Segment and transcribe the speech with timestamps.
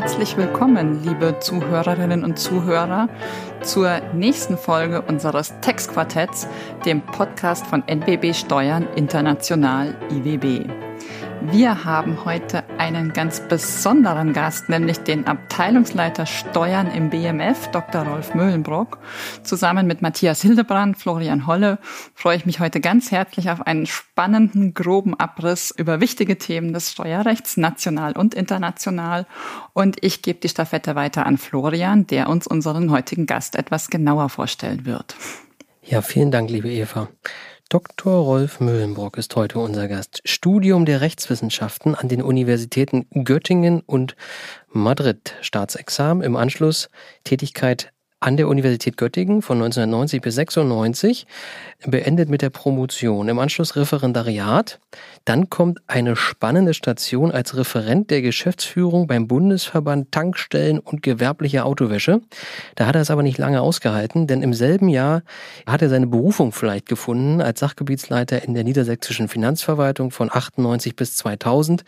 [0.00, 3.08] herzlich willkommen, liebe Zuhörerinnen und Zuhörer,
[3.62, 6.46] zur nächsten Folge unseres Textquartetts,
[6.86, 10.87] dem Podcast von NBB Steuern International IWB.
[11.42, 18.02] Wir haben heute einen ganz besonderen Gast, nämlich den Abteilungsleiter Steuern im BMF, Dr.
[18.02, 18.98] Rolf Möhlenbrock.
[19.44, 21.78] Zusammen mit Matthias Hildebrand, Florian Holle
[22.14, 26.90] freue ich mich heute ganz herzlich auf einen spannenden, groben Abriss über wichtige Themen des
[26.92, 29.26] Steuerrechts, national und international.
[29.72, 34.28] Und ich gebe die Staffette weiter an Florian, der uns unseren heutigen Gast etwas genauer
[34.28, 35.14] vorstellen wird.
[35.82, 37.08] Ja, vielen Dank, liebe Eva.
[37.70, 38.14] Dr.
[38.14, 40.22] Rolf Mühlenbrock ist heute unser Gast.
[40.24, 44.16] Studium der Rechtswissenschaften an den Universitäten Göttingen und
[44.68, 45.34] Madrid.
[45.42, 46.88] Staatsexamen im Anschluss
[47.24, 51.26] Tätigkeit an der Universität Göttingen von 1990 bis 96,
[51.86, 54.80] beendet mit der Promotion, im Anschluss Referendariat.
[55.24, 62.20] Dann kommt eine spannende Station als Referent der Geschäftsführung beim Bundesverband Tankstellen und gewerbliche Autowäsche.
[62.74, 65.22] Da hat er es aber nicht lange ausgehalten, denn im selben Jahr
[65.66, 71.14] hat er seine Berufung vielleicht gefunden als Sachgebietsleiter in der niedersächsischen Finanzverwaltung von 98 bis
[71.14, 71.84] 2000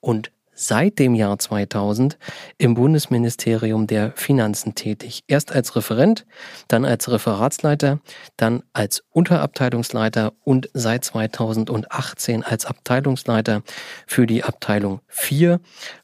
[0.00, 2.18] und seit dem Jahr 2000
[2.58, 5.24] im Bundesministerium der Finanzen tätig.
[5.26, 6.26] Erst als Referent,
[6.68, 8.00] dann als Referatsleiter,
[8.36, 13.62] dann als Unterabteilungsleiter und seit 2018 als Abteilungsleiter
[14.06, 15.60] für die Abteilung 4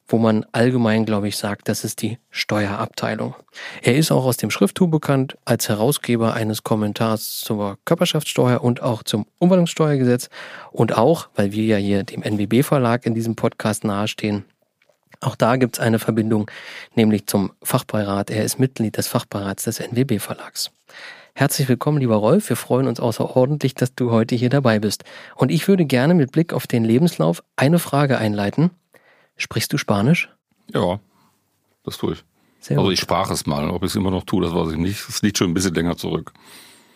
[0.08, 3.34] wo man allgemein, glaube ich, sagt, das ist die Steuerabteilung.
[3.82, 9.02] Er ist auch aus dem Schrifttuch bekannt als Herausgeber eines Kommentars zur Körperschaftssteuer und auch
[9.02, 10.28] zum Umwandlungssteuergesetz
[10.70, 14.44] und auch, weil wir ja hier dem NWB Verlag in diesem Podcast nahestehen,
[15.20, 16.50] auch da gibt es eine Verbindung,
[16.94, 18.30] nämlich zum Fachbeirat.
[18.30, 20.70] Er ist Mitglied des Fachbeirats des NWB Verlags.
[21.34, 22.48] Herzlich willkommen, lieber Rolf.
[22.48, 25.04] Wir freuen uns außerordentlich, dass du heute hier dabei bist.
[25.34, 28.70] Und ich würde gerne mit Blick auf den Lebenslauf eine Frage einleiten.
[29.36, 30.30] Sprichst du Spanisch?
[30.72, 31.00] Ja,
[31.84, 32.24] das tue ich.
[32.60, 34.78] Sehr also ich sprach es mal, ob ich es immer noch tue, das weiß ich
[34.78, 35.08] nicht.
[35.08, 36.32] Es liegt schon ein bisschen länger zurück.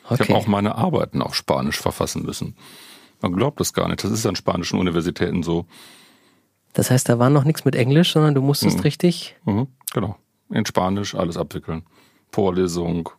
[0.05, 0.23] Okay.
[0.23, 2.57] Ich habe auch meine Arbeiten auf Spanisch verfassen müssen.
[3.21, 4.03] Man glaubt das gar nicht.
[4.03, 5.67] Das ist an spanischen Universitäten so.
[6.73, 8.83] Das heißt, da war noch nichts mit Englisch, sondern du musstest mhm.
[8.83, 9.37] richtig.
[9.45, 10.17] Mhm, genau.
[10.49, 11.85] In Spanisch alles abwickeln.
[12.33, 13.11] Vorlesung,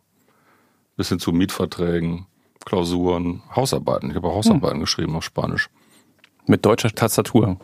[0.96, 2.26] bis hin zu Mietverträgen,
[2.64, 4.10] Klausuren, Hausarbeiten.
[4.10, 4.82] Ich habe auch Hausarbeiten mhm.
[4.82, 5.70] geschrieben auf Spanisch.
[6.46, 7.58] Mit deutscher Tastatur.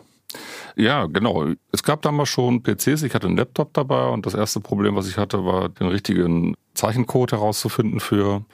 [0.79, 1.45] Ja, genau.
[1.73, 5.09] Es gab damals schon PCs, ich hatte einen Laptop dabei und das erste Problem, was
[5.09, 8.45] ich hatte, war den richtigen Zeichencode herauszufinden für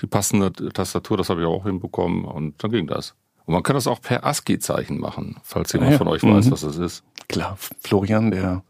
[0.00, 1.18] die passende Tastatur.
[1.18, 3.14] Das habe ich auch hinbekommen und dann ging das.
[3.44, 6.50] Und man kann das auch per ASCII-Zeichen machen, falls jemand ja, von euch weiß, mhm.
[6.52, 7.04] was das ist.
[7.28, 8.62] Klar, Florian, der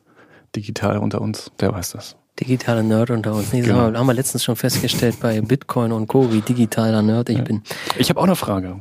[0.57, 2.17] digital unter uns, der weiß das.
[2.41, 3.53] Digitaler Nerd unter uns.
[3.53, 3.93] Nee, genau.
[3.93, 7.45] haben wir letztens schon festgestellt bei Bitcoin und Co., wie digitaler Nerd ich ja.
[7.45, 7.63] bin.
[7.97, 8.81] Ich habe auch eine Frage.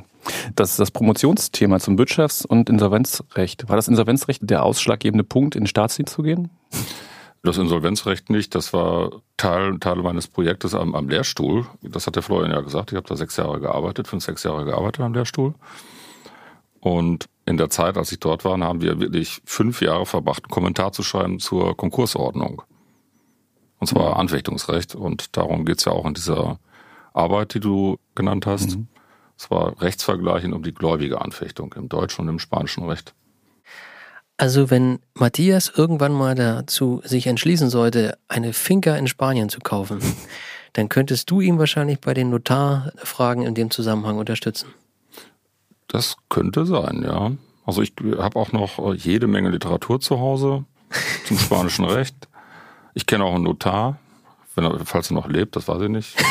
[0.54, 3.68] Das ist das Promotionsthema zum Wirtschafts- und Insolvenzrecht.
[3.68, 6.50] War das Insolvenzrecht der ausschlaggebende Punkt, in den Staatsdienst zu gehen?
[7.42, 8.54] Das Insolvenzrecht nicht.
[8.54, 11.66] Das war Teil, Teil meines Projektes am, am Lehrstuhl.
[11.82, 12.92] Das hat der Florian ja gesagt.
[12.92, 15.54] Ich habe da sechs Jahre gearbeitet, fünf, sechs Jahre gearbeitet am Lehrstuhl.
[16.80, 20.50] Und in der Zeit, als ich dort war, haben wir wirklich fünf Jahre verbracht, einen
[20.50, 22.62] Kommentar zu schreiben zur Konkursordnung.
[23.78, 24.20] Und zwar mhm.
[24.20, 24.94] Anfechtungsrecht.
[24.94, 26.58] Und darum geht's ja auch in dieser
[27.12, 28.76] Arbeit, die du genannt hast.
[28.76, 28.88] Mhm.
[29.38, 33.14] Es war Rechtsvergleichen um die gläubige Anfechtung im deutschen und im spanischen Recht.
[34.36, 40.00] Also wenn Matthias irgendwann mal dazu sich entschließen sollte, eine Finca in Spanien zu kaufen,
[40.72, 44.68] dann könntest du ihm wahrscheinlich bei den Notarfragen in dem Zusammenhang unterstützen.
[45.86, 47.32] Das könnte sein, ja.
[47.64, 50.64] Also ich habe auch noch jede Menge Literatur zu Hause
[51.26, 52.14] zum spanischen Recht.
[52.94, 53.98] Ich kenne auch einen Notar,
[54.56, 56.16] wenn er, falls er noch lebt, das weiß ich nicht.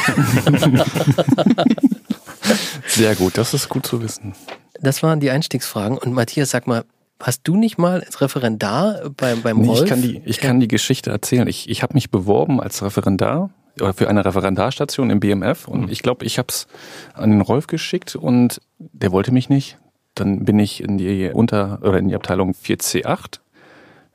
[2.88, 4.34] Sehr gut, das ist gut zu wissen.
[4.80, 5.98] Das waren die Einstiegsfragen.
[5.98, 6.86] Und Matthias, sag mal,
[7.20, 9.84] hast du nicht mal als Referendar beim, beim nee, Rolf?
[9.84, 11.48] Ich kann die, ich kann die Geschichte erzählen.
[11.48, 13.50] Ich, ich habe mich beworben als Referendar
[13.82, 15.90] oder für eine Referendarstation im BMF und mhm.
[15.90, 16.68] ich glaube, ich habe es
[17.14, 19.78] an den Rolf geschickt und der wollte mich nicht.
[20.16, 23.40] Dann bin ich in die Unter- oder in die Abteilung 4C8.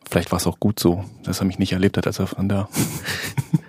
[0.09, 2.69] Vielleicht war es auch gut so, dass er mich nicht erlebt hat als Referendar.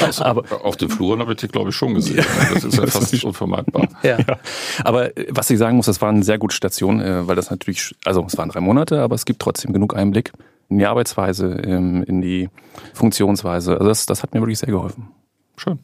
[0.00, 2.24] Ja, also aber auf den Fluren habe ich dich, glaube ich, schon gesehen.
[2.52, 3.88] Das ist ja fast unvermeidbar.
[4.02, 4.18] Ja.
[4.18, 4.38] ja.
[4.84, 7.50] Aber äh, was ich sagen muss, das war eine sehr gute Station, äh, weil das
[7.50, 10.32] natürlich, also es waren drei Monate, aber es gibt trotzdem genug Einblick
[10.68, 12.48] in die Arbeitsweise, ähm, in die
[12.94, 13.72] Funktionsweise.
[13.74, 15.08] Also das, das hat mir wirklich sehr geholfen.
[15.56, 15.78] Schön.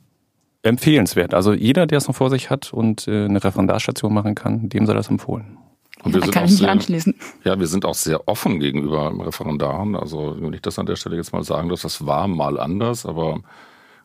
[0.63, 1.35] Empfehlenswert.
[1.35, 4.87] Also jeder, der es noch vor sich hat und äh, eine Referendarstation machen kann, dem
[4.87, 5.59] sei das empfohlen.
[6.03, 7.15] Und wir da sind kann auch ich mich sehr, anschließen.
[7.45, 9.97] Ja, wir sind auch sehr offen gegenüber Referendaren.
[9.97, 13.07] Also wenn ich das an der Stelle jetzt mal sagen darf, das war mal anders,
[13.07, 13.41] aber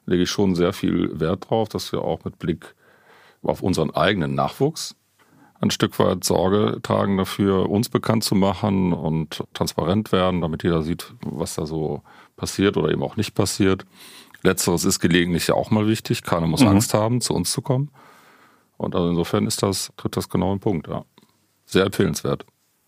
[0.08, 2.74] lege ich schon sehr viel Wert drauf, dass wir auch mit Blick
[3.44, 4.96] auf unseren eigenen Nachwuchs
[5.60, 10.84] ein Stück weit Sorge tragen dafür, uns bekannt zu machen und transparent werden, damit jeder
[10.84, 12.02] sieht, was da so
[12.36, 13.86] passiert oder eben auch nicht passiert.
[14.44, 16.22] Letzteres ist gelegentlich ja auch mal wichtig.
[16.24, 16.70] Keiner muss mhm.
[16.70, 17.90] Angst haben, zu uns zu kommen.
[18.78, 21.04] Und also insofern ist das, tritt das genau im Punkt, ja.
[21.66, 22.46] Sehr empfehlenswert.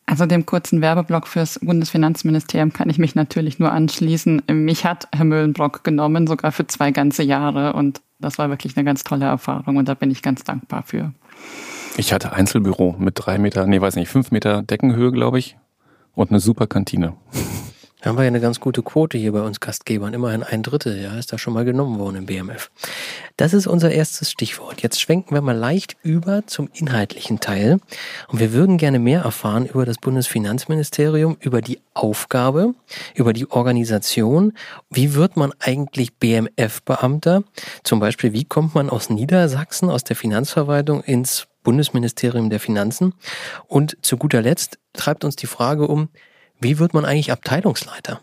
[0.10, 4.42] Also dem kurzen Werbeblock fürs Bundesfinanzministerium kann ich mich natürlich nur anschließen.
[4.52, 7.74] Mich hat Herr Möhlenbrock genommen, sogar für zwei ganze Jahre.
[7.74, 11.14] Und das war wirklich eine ganz tolle Erfahrung und da bin ich ganz dankbar für.
[11.96, 15.58] Ich hatte Einzelbüro mit drei Meter, nee, weiß nicht, fünf Meter Deckenhöhe, glaube ich,
[16.16, 17.14] und eine super Kantine.
[18.02, 20.14] Da haben wir ja eine ganz gute Quote hier bei uns Gastgebern.
[20.14, 22.72] Immerhin ein Drittel, ja, ist da schon mal genommen worden im BMF.
[23.36, 24.82] Das ist unser erstes Stichwort.
[24.82, 27.82] Jetzt schwenken wir mal leicht über zum inhaltlichen Teil.
[28.30, 32.74] Und wir würden gerne mehr erfahren über das Bundesfinanzministerium, über die Aufgabe,
[33.16, 34.54] über die Organisation.
[34.90, 37.44] Wie wird man eigentlich BMF-Beamter?
[37.84, 43.14] Zum Beispiel, wie kommt man aus Niedersachsen, aus der Finanzverwaltung ins Bundesministerium der Finanzen?
[43.68, 46.08] Und zu guter Letzt treibt uns die Frage um,
[46.60, 48.22] wie wird man eigentlich Abteilungsleiter?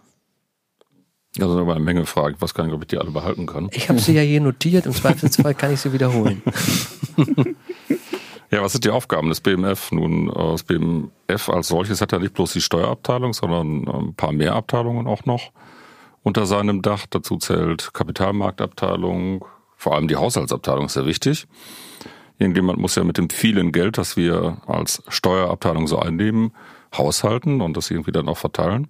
[1.39, 2.37] Das sind aber eine Menge Fragen.
[2.37, 3.69] Ich weiß gar nicht, ob ich die alle behalten kann.
[3.73, 4.87] Ich habe sie ja hier notiert.
[4.87, 6.43] Im Zweifelsfall kann ich sie wiederholen.
[8.51, 9.93] ja, was sind die Aufgaben des BMF?
[9.93, 14.55] Nun, das BMF als solches hat ja nicht bloß die Steuerabteilung, sondern ein paar mehr
[14.55, 15.53] Abteilungen auch noch
[16.23, 17.05] unter seinem Dach.
[17.11, 19.45] Dazu zählt Kapitalmarktabteilung,
[19.77, 21.47] vor allem die Haushaltsabteilung ist sehr wichtig.
[22.39, 26.53] Irgendjemand muss ja mit dem vielen Geld, das wir als Steuerabteilung so einnehmen,
[26.99, 28.89] haushalten und das irgendwie dann auch verteilen.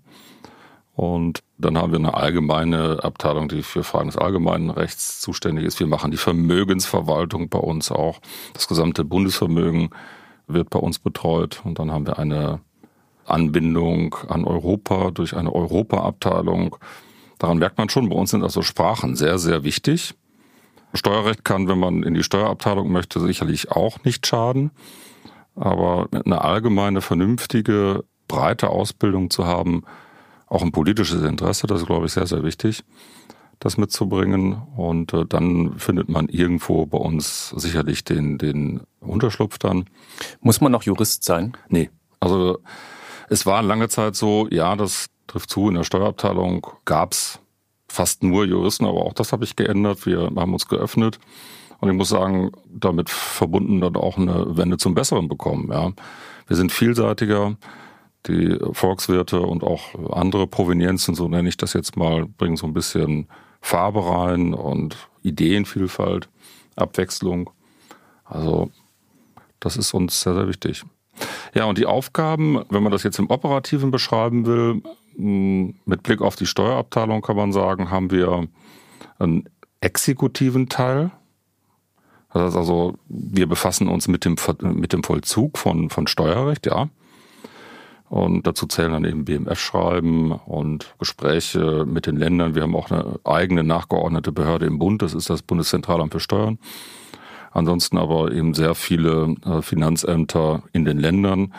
[0.94, 5.78] Und dann haben wir eine allgemeine Abteilung, die für Fragen des allgemeinen Rechts zuständig ist.
[5.78, 8.20] Wir machen die Vermögensverwaltung bei uns auch.
[8.54, 9.90] Das gesamte Bundesvermögen
[10.46, 11.60] wird bei uns betreut.
[11.64, 12.60] Und dann haben wir eine
[13.26, 16.76] Anbindung an Europa durch eine Europaabteilung.
[17.38, 20.14] Daran merkt man schon, bei uns sind also Sprachen sehr, sehr wichtig.
[20.94, 24.70] Steuerrecht kann, wenn man in die Steuerabteilung möchte, sicherlich auch nicht schaden.
[25.56, 29.84] Aber eine allgemeine, vernünftige, breite Ausbildung zu haben,
[30.46, 32.84] auch ein politisches Interesse, das ist, glaube ich, sehr, sehr wichtig,
[33.58, 34.62] das mitzubringen.
[34.76, 39.86] Und äh, dann findet man irgendwo bei uns sicherlich den, den Unterschlupf dann.
[40.40, 41.56] Muss man noch Jurist sein?
[41.68, 41.90] Nee.
[42.20, 42.58] Also
[43.28, 47.40] es war lange Zeit so, ja, das trifft zu, in der Steuerabteilung gab's
[47.88, 50.06] fast nur Juristen, aber auch das habe ich geändert.
[50.06, 51.18] Wir haben uns geöffnet.
[51.86, 55.70] Und ich muss sagen, damit verbunden dann auch eine Wende zum Besseren bekommen.
[55.70, 55.92] Ja.
[56.48, 57.56] Wir sind vielseitiger.
[58.26, 62.74] Die Volkswirte und auch andere Provenienzen, so nenne ich das jetzt mal, bringen so ein
[62.74, 63.28] bisschen
[63.60, 66.28] Farbe rein und Ideenvielfalt,
[66.74, 67.50] Abwechslung.
[68.24, 68.72] Also
[69.60, 70.82] das ist uns sehr, sehr wichtig.
[71.54, 74.82] Ja, und die Aufgaben, wenn man das jetzt im Operativen beschreiben will,
[75.16, 78.48] mit Blick auf die Steuerabteilung kann man sagen, haben wir
[79.20, 79.48] einen
[79.80, 81.12] exekutiven Teil,
[82.32, 86.88] das heißt also, wir befassen uns mit dem, mit dem Vollzug von, von Steuerrecht, ja.
[88.08, 92.54] Und dazu zählen dann eben BMF-Schreiben und Gespräche mit den Ländern.
[92.54, 96.58] Wir haben auch eine eigene nachgeordnete Behörde im Bund, das ist das Bundeszentralamt für Steuern.
[97.50, 101.54] Ansonsten aber eben sehr viele äh, Finanzämter in den Ländern,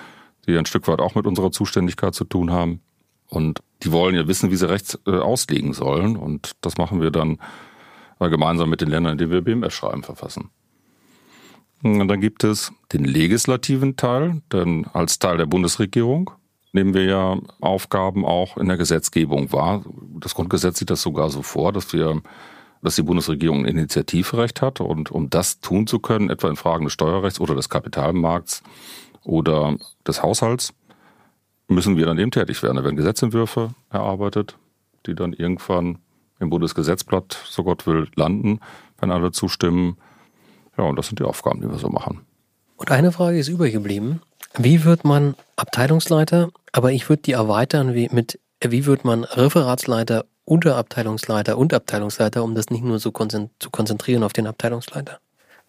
[0.46, 2.82] die ein Stück weit auch mit unserer Zuständigkeit zu tun haben.
[3.30, 6.16] Und die wollen ja wissen, wie sie Recht äh, auslegen sollen.
[6.16, 7.40] Und das machen wir dann
[8.20, 10.52] äh, gemeinsam mit den Ländern, in denen wir BMF-Schreiben verfassen.
[11.84, 16.32] Und dann gibt es den legislativen Teil, denn als Teil der Bundesregierung
[16.74, 19.84] nehmen wir ja Aufgaben auch in der Gesetzgebung wahr.
[20.20, 22.22] Das Grundgesetz sieht das sogar so vor, dass wir,
[22.82, 26.86] dass die Bundesregierung ein Initiativrecht hat und um das tun zu können, etwa in Fragen
[26.86, 28.64] des Steuerrechts oder des Kapitalmarkts
[29.24, 30.74] oder des Haushalts,
[31.68, 32.78] müssen wir dann eben tätig werden.
[32.78, 34.58] Da werden Gesetzentwürfe erarbeitet,
[35.06, 36.00] die dann irgendwann
[36.40, 38.60] im Bundesgesetzblatt, so Gott will, landen,
[39.00, 39.98] wenn alle zustimmen.
[40.78, 42.22] Ja, und das sind die Aufgaben, die wir so machen.
[42.78, 43.76] Und eine Frage ist übrig
[44.58, 46.50] Wie wird man Abteilungsleiter?
[46.72, 52.56] Aber ich würde die erweitern wie mit, wie wird man Referatsleiter, Unterabteilungsleiter und Abteilungsleiter, um
[52.56, 55.20] das nicht nur so zu konzentrieren auf den Abteilungsleiter?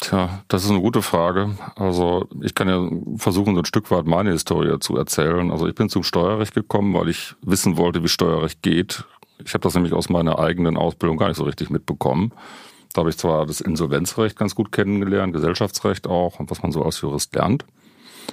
[0.01, 1.57] Tja, das ist eine gute Frage.
[1.75, 5.51] Also ich kann ja versuchen, so ein Stück weit meine Historie zu erzählen.
[5.51, 9.05] Also ich bin zum Steuerrecht gekommen, weil ich wissen wollte, wie Steuerrecht geht.
[9.45, 12.33] Ich habe das nämlich aus meiner eigenen Ausbildung gar nicht so richtig mitbekommen.
[12.99, 16.83] Da habe ich zwar das Insolvenzrecht ganz gut kennengelernt, Gesellschaftsrecht auch und was man so
[16.83, 17.65] als Jurist lernt,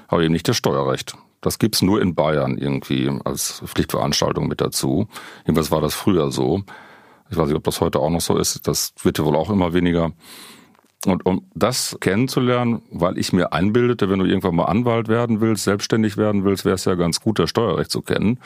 [0.08, 1.16] aber eben nicht das Steuerrecht.
[1.42, 5.08] Das gibt's nur in Bayern irgendwie als Pflichtveranstaltung mit dazu.
[5.46, 6.64] Jedenfalls war das früher so.
[7.30, 8.68] Ich weiß nicht, ob das heute auch noch so ist.
[8.68, 10.14] Das wird ja wohl auch immer weniger.
[11.06, 15.66] Und um das kennenzulernen, weil ich mir einbildete, wenn du irgendwann mal Anwalt werden willst,
[15.66, 18.40] selbstständig werden willst, wäre es ja ganz gut, das Steuerrecht zu kennen,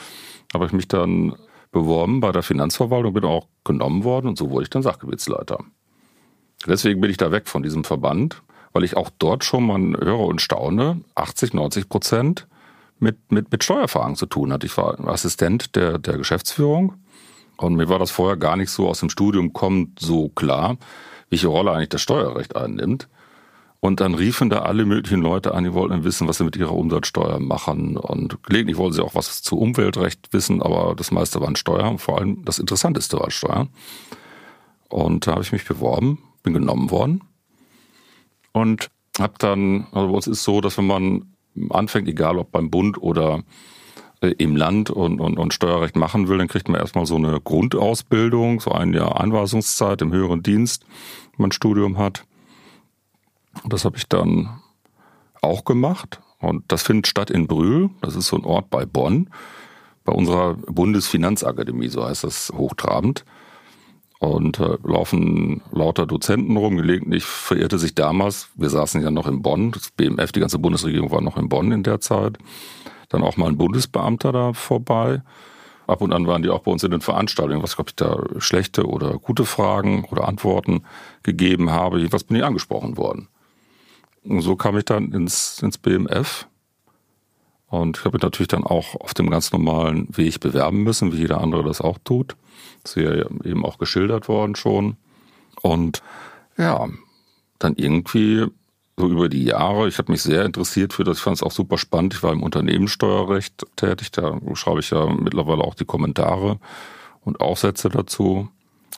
[0.54, 1.38] habe ich mich dann
[1.72, 5.60] beworben bei der Finanzverwaltung, bin auch genommen worden und so wurde ich dann Sachgebietsleiter.
[6.68, 8.42] Deswegen bin ich da weg von diesem Verband.
[8.72, 12.48] weil ich auch dort schon mal höre und staune, 80, 90 Prozent
[13.00, 14.68] mit, mit, mit Steuerfragen zu tun hatte.
[14.68, 16.94] Ich war Assistent der, der Geschäftsführung
[17.58, 20.78] und mir war das vorher gar nicht so aus dem Studium kommt so klar,
[21.30, 23.08] welche Rolle eigentlich das Steuerrecht einnimmt.
[23.82, 26.74] Und dann riefen da alle möglichen Leute an, die wollten wissen, was sie mit ihrer
[26.74, 27.98] Umsatzsteuer machen.
[27.98, 32.20] Und gelegentlich wollten sie auch was zu Umweltrecht wissen, aber das meiste waren Steuern, vor
[32.20, 33.70] allem das Interessanteste war Steuern.
[34.90, 37.24] Und da habe ich mich beworben, bin genommen worden
[38.52, 41.36] und habe dann, also bei uns ist so, dass wenn man
[41.70, 43.44] anfängt, egal ob beim Bund oder
[44.22, 47.40] äh, im Land und, und, und Steuerrecht machen will, dann kriegt man erstmal so eine
[47.40, 50.86] Grundausbildung, so ein Jahr Einweisungszeit im höheren Dienst,
[51.32, 52.26] wenn man ein Studium hat.
[53.66, 54.62] Das habe ich dann
[55.42, 56.22] auch gemacht.
[56.40, 57.90] Und das findet statt in Brühl.
[58.02, 59.30] Das ist so ein Ort bei Bonn.
[60.06, 63.26] Bei unserer Bundesfinanzakademie, so heißt das hochtrabend.
[64.20, 66.76] Und äh, laufen lauter Dozenten rum.
[66.76, 71.10] Gelegentlich verirrte sich damals, wir saßen ja noch in Bonn, das BMF, die ganze Bundesregierung
[71.10, 72.38] war noch in Bonn in der Zeit.
[73.08, 75.22] Dann auch mal ein Bundesbeamter da vorbei.
[75.88, 78.24] Ab und an waren die auch bei uns in den Veranstaltungen, was, glaube ich, da
[78.38, 80.84] schlechte oder gute Fragen oder Antworten
[81.24, 81.98] gegeben habe.
[81.98, 83.28] Jedenfalls bin ich angesprochen worden.
[84.24, 86.48] Und so kam ich dann ins, ins BMF.
[87.70, 91.18] Und ich habe mich natürlich dann auch auf dem ganz normalen Weg bewerben müssen, wie
[91.18, 92.36] jeder andere das auch tut.
[92.84, 93.12] Das ist ja
[93.46, 94.98] eben auch geschildert worden schon.
[95.62, 96.02] Und
[96.58, 96.88] ja,
[97.60, 98.48] dann irgendwie
[98.98, 101.52] so über die Jahre, ich habe mich sehr interessiert für das, ich fand es auch
[101.52, 102.16] super spannend.
[102.16, 106.60] Ich war im Unternehmenssteuerrecht tätig, da schreibe ich ja mittlerweile auch die Kommentare
[107.22, 108.50] und Aufsätze dazu.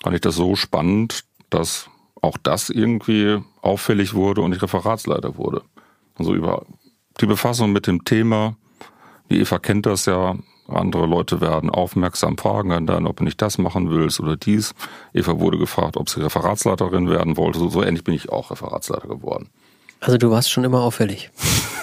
[0.01, 1.89] Fand ich das so spannend, dass
[2.21, 5.61] auch das irgendwie auffällig wurde und ich Referatsleiter wurde.
[6.15, 6.65] Also über
[7.21, 8.55] die Befassung mit dem Thema,
[9.29, 10.35] die Eva kennt das ja,
[10.67, 14.73] andere Leute werden aufmerksam, fragen dann, ob du nicht das machen willst oder dies.
[15.13, 17.59] Eva wurde gefragt, ob sie Referatsleiterin werden wollte.
[17.59, 19.49] So, so ähnlich bin ich auch Referatsleiter geworden.
[19.99, 21.29] Also du warst schon immer auffällig.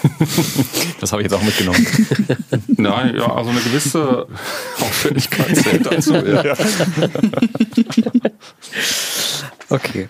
[1.01, 1.87] das habe ich jetzt auch mitgenommen.
[2.67, 4.27] Nein, ja, also eine gewisse
[4.81, 6.15] Auffälligkeit zählt dazu.
[6.15, 6.55] Ja.
[9.71, 10.09] okay.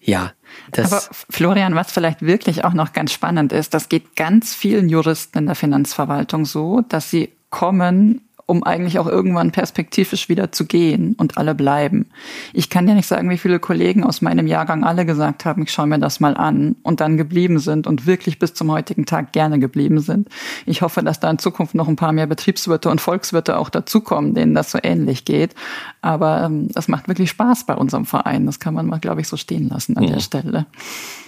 [0.00, 0.32] Ja.
[0.72, 4.88] Das Aber Florian, was vielleicht wirklich auch noch ganz spannend ist, das geht ganz vielen
[4.88, 10.66] Juristen in der Finanzverwaltung so, dass sie kommen um eigentlich auch irgendwann perspektivisch wieder zu
[10.66, 12.06] gehen und alle bleiben.
[12.52, 15.72] Ich kann dir nicht sagen, wie viele Kollegen aus meinem Jahrgang alle gesagt haben, ich
[15.72, 19.32] schaue mir das mal an und dann geblieben sind und wirklich bis zum heutigen Tag
[19.32, 20.28] gerne geblieben sind.
[20.66, 24.34] Ich hoffe, dass da in Zukunft noch ein paar mehr Betriebswirte und Volkswirte auch dazukommen,
[24.34, 25.54] denen das so ähnlich geht.
[26.00, 28.46] Aber ähm, das macht wirklich Spaß bei unserem Verein.
[28.46, 30.12] Das kann man mal, glaube ich, so stehen lassen an mhm.
[30.12, 30.66] der Stelle.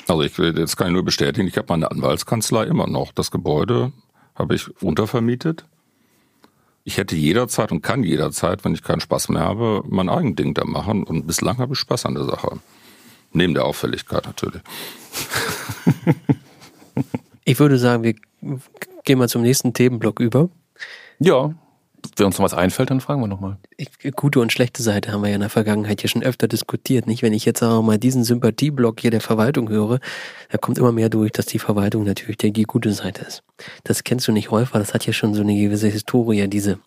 [0.08, 3.12] Also ich will, jetzt kann ich nur bestätigen, ich habe meine Anwaltskanzlei immer noch.
[3.12, 3.92] Das Gebäude
[4.34, 5.64] habe ich untervermietet
[6.84, 10.54] ich hätte jederzeit und kann jederzeit, wenn ich keinen Spaß mehr habe, mein eigen Ding
[10.54, 11.04] da machen.
[11.04, 12.58] Und bislang habe ich Spaß an der Sache.
[13.32, 14.62] Neben der Auffälligkeit natürlich.
[17.46, 18.14] Ich würde sagen, wir
[19.04, 20.48] gehen mal zum nächsten Themenblock über.
[21.18, 21.54] Ja,
[22.16, 23.58] wenn uns noch was einfällt, dann fragen wir nochmal.
[24.16, 27.22] Gute und schlechte Seite haben wir ja in der Vergangenheit ja schon öfter diskutiert, nicht?
[27.22, 30.00] Wenn ich jetzt auch mal diesen Sympathieblock hier der Verwaltung höre,
[30.50, 33.42] da kommt immer mehr durch, dass die Verwaltung natürlich die, die gute Seite ist.
[33.84, 36.78] Das kennst du nicht häufiger, das hat ja schon so eine gewisse Historie, diese,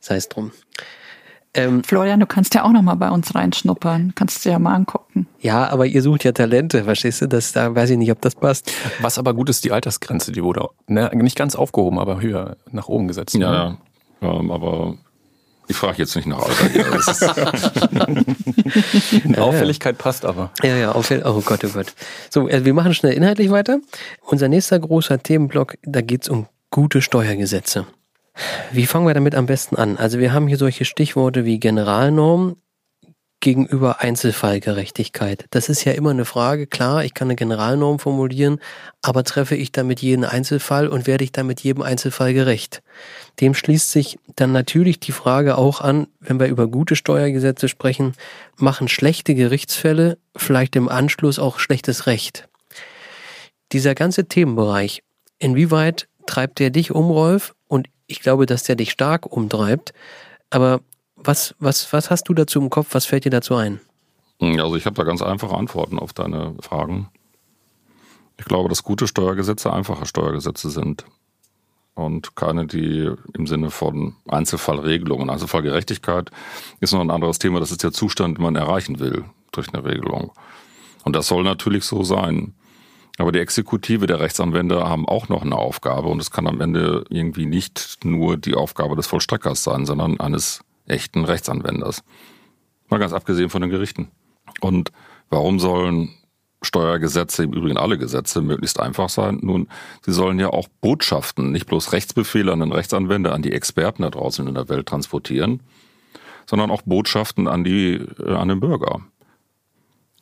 [0.00, 0.52] sei es drum.
[1.54, 4.12] Ähm, Florian, du kannst ja auch noch mal bei uns reinschnuppern.
[4.14, 5.26] Kannst du ja mal angucken.
[5.40, 7.26] Ja, aber ihr sucht ja Talente, verstehst du?
[7.26, 8.70] Das, da weiß ich nicht, ob das passt.
[9.00, 12.88] Was aber gut ist, die Altersgrenze, die wurde ne, nicht ganz aufgehoben, aber höher nach
[12.88, 13.34] oben gesetzt.
[13.34, 13.78] Ja, ja.
[14.22, 14.96] Ähm, aber
[15.68, 16.68] ich frage jetzt nicht nach Alter.
[16.68, 16.86] Hier.
[19.42, 20.50] Auffälligkeit passt aber.
[20.62, 21.26] Ja, ja, auffällig.
[21.26, 21.94] Oh Gott, oh Gott.
[22.30, 23.78] So, also wir machen schnell inhaltlich weiter.
[24.22, 27.86] Unser nächster großer Themenblock, da geht's um gute Steuergesetze.
[28.72, 29.98] Wie fangen wir damit am besten an?
[29.98, 32.56] Also wir haben hier solche Stichworte wie Generalnorm,
[33.40, 35.46] gegenüber Einzelfallgerechtigkeit.
[35.50, 36.66] Das ist ja immer eine Frage.
[36.66, 38.60] Klar, ich kann eine Generalnorm formulieren,
[39.00, 42.82] aber treffe ich damit jeden Einzelfall und werde ich damit jedem Einzelfall gerecht?
[43.40, 48.14] Dem schließt sich dann natürlich die Frage auch an, wenn wir über gute Steuergesetze sprechen,
[48.56, 52.48] machen schlechte Gerichtsfälle vielleicht im Anschluss auch schlechtes Recht?
[53.72, 55.02] Dieser ganze Themenbereich,
[55.38, 57.54] inwieweit treibt der dich um, Rolf?
[57.68, 59.92] Und ich glaube, dass der dich stark umtreibt.
[60.50, 60.80] Aber
[61.22, 62.88] was, was, was hast du dazu im Kopf?
[62.92, 63.80] Was fällt dir dazu ein?
[64.40, 67.08] Also ich habe da ganz einfache Antworten auf deine Fragen.
[68.38, 71.04] Ich glaube, dass gute Steuergesetze einfache Steuergesetze sind
[71.94, 76.30] und keine, die im Sinne von Einzelfallregelungen, Einzelfallgerechtigkeit
[76.78, 77.58] ist noch ein anderes Thema.
[77.58, 80.30] Das ist der Zustand, den man erreichen will durch eine Regelung.
[81.04, 82.54] Und das soll natürlich so sein.
[83.18, 87.04] Aber die Exekutive der Rechtsanwender haben auch noch eine Aufgabe und es kann am Ende
[87.10, 92.02] irgendwie nicht nur die Aufgabe des Vollstreckers sein, sondern eines echten Rechtsanwenders.
[92.88, 94.10] Mal ganz abgesehen von den Gerichten.
[94.60, 94.92] Und
[95.30, 96.14] warum sollen
[96.62, 99.38] Steuergesetze, im Übrigen alle Gesetze, möglichst einfach sein.
[99.42, 99.68] Nun,
[100.04, 104.10] sie sollen ja auch Botschaften, nicht bloß Rechtsbefehle an den Rechtsanwender, an die Experten da
[104.10, 105.60] draußen in der Welt transportieren,
[106.46, 109.02] sondern auch Botschaften an die, äh, an den Bürger.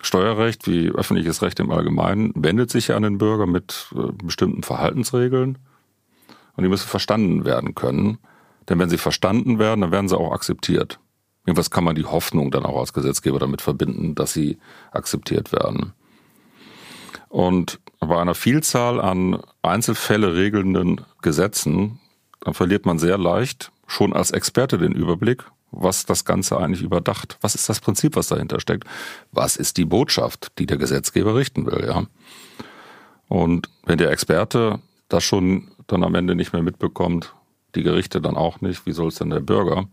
[0.02, 4.62] Steuerrecht wie öffentliches Recht im Allgemeinen wendet sich ja an den Bürger mit äh, bestimmten
[4.62, 5.58] Verhaltensregeln
[6.54, 8.18] und die müssen verstanden werden können.
[8.68, 10.98] Denn wenn sie verstanden werden, dann werden sie auch akzeptiert.
[11.46, 14.58] Irgendwas kann man die Hoffnung dann auch als Gesetzgeber damit verbinden, dass sie
[14.90, 15.92] akzeptiert werden.
[17.28, 22.00] Und bei einer Vielzahl an Einzelfälle regelnden Gesetzen,
[22.40, 27.38] dann verliert man sehr leicht schon als Experte den Überblick, was das Ganze eigentlich überdacht.
[27.40, 28.84] Was ist das Prinzip, was dahinter steckt?
[29.32, 32.06] Was ist die Botschaft, die der Gesetzgeber richten will, ja?
[33.28, 37.34] Und wenn der Experte das schon dann am Ende nicht mehr mitbekommt,
[37.76, 39.86] die Gerichte dann auch nicht, wie soll es denn der Bürger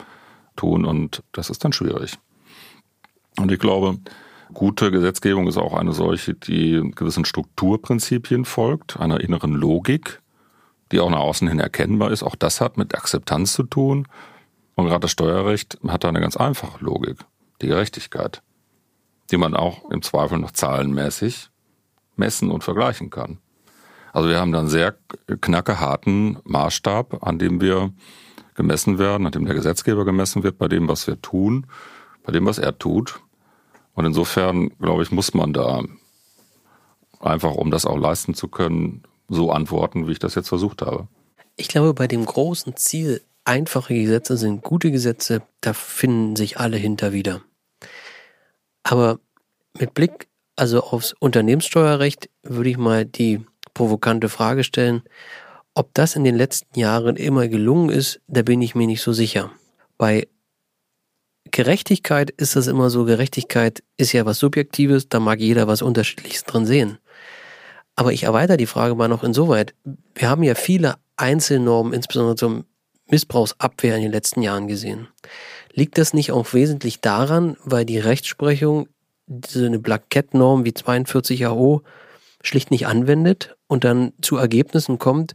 [0.56, 0.86] tun?
[0.86, 2.18] Und das ist dann schwierig.
[3.38, 4.00] Und ich glaube,
[4.54, 10.22] gute Gesetzgebung ist auch eine solche, die gewissen Strukturprinzipien folgt, einer inneren Logik,
[10.92, 12.24] die auch nach außen hin erkennbar ist.
[12.24, 14.08] Auch das hat mit Akzeptanz zu tun.
[14.76, 17.18] Und gerade das Steuerrecht hat da eine ganz einfache Logik,
[17.62, 18.42] die Gerechtigkeit,
[19.32, 21.50] die man auch im Zweifel noch zahlenmäßig
[22.16, 23.40] messen und vergleichen kann.
[24.14, 24.96] Also wir haben dann sehr
[25.42, 27.92] knackeharten Maßstab, an dem wir
[28.54, 31.66] gemessen werden, an dem der Gesetzgeber gemessen wird, bei dem, was wir tun,
[32.24, 33.20] bei dem, was er tut.
[33.96, 35.82] Und insofern, glaube ich, muss man da
[37.20, 41.08] einfach, um das auch leisten zu können, so antworten, wie ich das jetzt versucht habe.
[41.56, 46.78] Ich glaube, bei dem großen Ziel, einfache Gesetze sind gute Gesetze, da finden sich alle
[46.78, 47.42] hinter wieder.
[48.84, 49.20] Aber
[49.80, 55.04] mit Blick also aufs Unternehmenssteuerrecht würde ich mal die provokante Frage stellen.
[55.74, 59.12] Ob das in den letzten Jahren immer gelungen ist, da bin ich mir nicht so
[59.14, 59.52] sicher.
[59.98, 60.28] Bei
[61.52, 66.44] Gerechtigkeit ist das immer so, Gerechtigkeit ist ja was Subjektives, da mag jeder was Unterschiedliches
[66.44, 66.98] drin sehen.
[67.96, 69.76] Aber ich erweitere die Frage mal noch insoweit.
[70.16, 72.66] Wir haben ja viele Einzelnormen, insbesondere zum
[73.10, 75.08] Missbrauchsabwehr in den letzten Jahren gesehen.
[75.74, 78.88] Liegt das nicht auch wesentlich daran, weil die Rechtsprechung
[79.28, 81.84] diese eine Plaketnorm wie 42 AO
[82.44, 85.34] schlicht nicht anwendet und dann zu Ergebnissen kommt,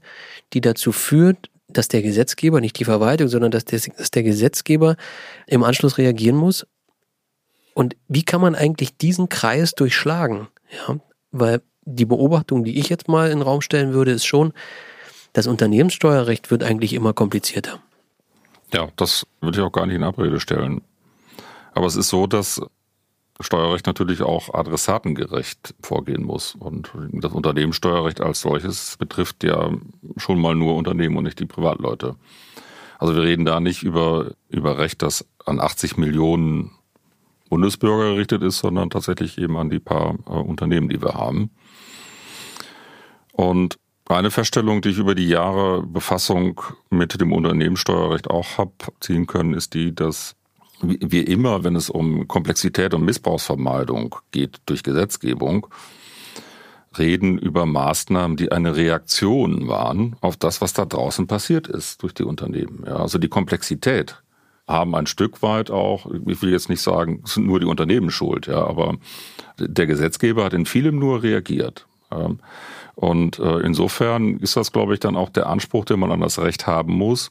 [0.53, 4.97] die dazu führt, dass der Gesetzgeber, nicht die Verwaltung, sondern dass der, dass der Gesetzgeber
[5.47, 6.67] im Anschluss reagieren muss.
[7.75, 10.49] Und wie kann man eigentlich diesen Kreis durchschlagen?
[10.71, 10.99] Ja,
[11.31, 14.53] weil die Beobachtung, die ich jetzt mal in den Raum stellen würde, ist schon,
[15.33, 17.81] das Unternehmenssteuerrecht wird eigentlich immer komplizierter.
[18.73, 20.83] Ja, das würde ich auch gar nicht in Abrede stellen.
[21.73, 22.61] Aber es ist so, dass
[23.41, 26.57] Steuerrecht natürlich auch adressatengerecht vorgehen muss.
[26.57, 29.71] Und das Unternehmenssteuerrecht als solches betrifft ja
[30.17, 32.17] schon mal nur Unternehmen und nicht die Privatleute.
[32.99, 36.73] Also wir reden da nicht über, über Recht, das an 80 Millionen
[37.49, 41.51] Bundesbürger gerichtet ist, sondern tatsächlich eben an die paar äh, Unternehmen, die wir haben.
[43.33, 49.27] Und eine Feststellung, die ich über die Jahre Befassung mit dem Unternehmenssteuerrecht auch habe ziehen
[49.27, 50.35] können, ist die, dass
[50.81, 55.67] wie immer, wenn es um Komplexität und Missbrauchsvermeidung geht durch Gesetzgebung,
[56.97, 62.15] reden über Maßnahmen, die eine Reaktion waren auf das, was da draußen passiert ist durch
[62.15, 62.85] die Unternehmen.
[62.87, 64.23] Ja, also die Komplexität
[64.67, 68.11] haben ein Stück weit auch, ich will jetzt nicht sagen, es sind nur die Unternehmen
[68.11, 68.97] schuld, ja, aber
[69.59, 71.87] der Gesetzgeber hat in vielem nur reagiert.
[72.95, 76.39] Und äh, insofern ist das, glaube ich, dann auch der Anspruch, den man an das
[76.39, 77.31] Recht haben muss,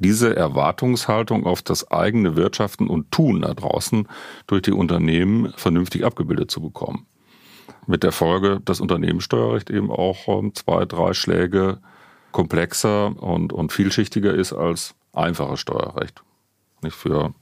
[0.00, 4.08] diese Erwartungshaltung auf das eigene Wirtschaften und Tun da draußen
[4.46, 7.06] durch die Unternehmen vernünftig abgebildet zu bekommen.
[7.86, 11.80] Mit der Folge, dass Unternehmenssteuerrecht eben auch ähm, zwei, drei Schläge
[12.32, 16.22] komplexer und, und vielschichtiger ist als einfaches Steuerrecht.
[16.82, 17.34] Nicht für,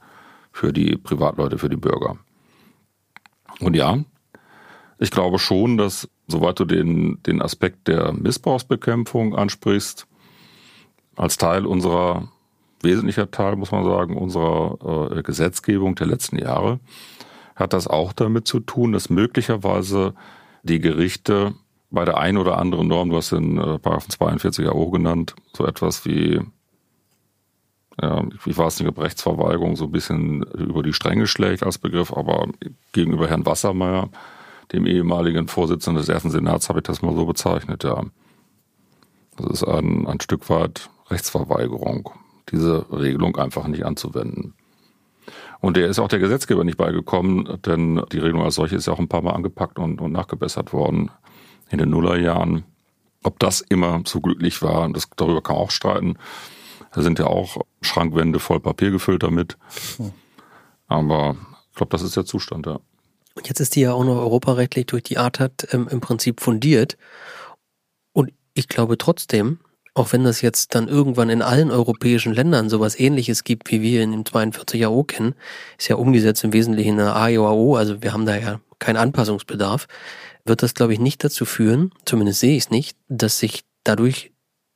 [0.51, 2.17] für die Privatleute, für die Bürger.
[3.59, 3.99] Und ja,
[4.97, 10.07] ich glaube schon, dass, soweit du den, den Aspekt der Missbrauchsbekämpfung ansprichst,
[11.15, 12.29] als Teil unserer
[12.81, 16.79] wesentlicher Teil, muss man sagen, unserer äh, Gesetzgebung der letzten Jahre,
[17.55, 20.13] hat das auch damit zu tun, dass möglicherweise
[20.63, 21.53] die Gerichte
[21.91, 26.05] bei der einen oder anderen Norm, du hast den äh, 42er O genannt, so etwas
[26.05, 26.39] wie,
[28.01, 32.13] ja, ich weiß nicht, ob Rechtsverweigerung so ein bisschen über die Stränge schlägt als Begriff,
[32.13, 32.47] aber
[32.93, 34.09] gegenüber Herrn Wassermeier,
[34.71, 38.03] dem ehemaligen Vorsitzenden des ersten Senats, habe ich das mal so bezeichnet, ja.
[39.37, 42.11] Das ist ein, ein Stück weit Rechtsverweigerung
[42.51, 44.53] diese Regelung einfach nicht anzuwenden.
[45.61, 48.93] Und der ist auch der Gesetzgeber nicht beigekommen, denn die Regelung als solche ist ja
[48.93, 51.11] auch ein paar Mal angepackt und, und nachgebessert worden
[51.69, 52.63] in den Nullerjahren.
[53.23, 56.17] Ob das immer so glücklich war, das, darüber kann man auch streiten.
[56.93, 59.57] Da sind ja auch Schrankwände voll Papier gefüllt damit.
[60.87, 61.35] Aber
[61.71, 62.79] ich glaube, das ist der Zustand, ja.
[63.35, 66.97] Und jetzt ist die ja auch noch europarechtlich durch die ATAT ähm, im Prinzip fundiert.
[68.11, 69.59] Und ich glaube trotzdem,
[69.93, 74.03] auch wenn das jetzt dann irgendwann in allen europäischen Ländern sowas ähnliches gibt, wie wir
[74.03, 75.35] in dem 42 AO kennen,
[75.77, 79.87] ist ja umgesetzt im Wesentlichen in der AIOAO, also wir haben da ja keinen Anpassungsbedarf,
[80.45, 84.31] wird das, glaube ich, nicht dazu führen, zumindest sehe ich es nicht, dass sich dadurch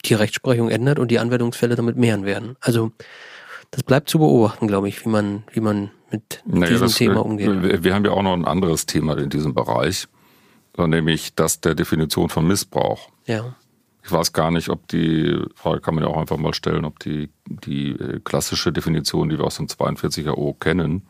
[0.05, 2.55] die Rechtsprechung ändert und die Anwendungsfälle damit mehren werden.
[2.59, 2.91] Also
[3.71, 7.25] das bleibt zu beobachten, glaube ich, wie man, wie man mit naja, diesem das, Thema
[7.25, 7.61] umgeht.
[7.61, 10.07] Wir, wir haben ja auch noch ein anderes Thema in diesem Bereich,
[10.77, 13.09] nämlich das der Definition von Missbrauch.
[13.25, 13.55] Ja.
[14.05, 16.99] Ich weiß gar nicht, ob die, Frage kann man ja auch einfach mal stellen, ob
[16.99, 21.07] die, die äh, klassische Definition, die wir aus dem 42er O kennen,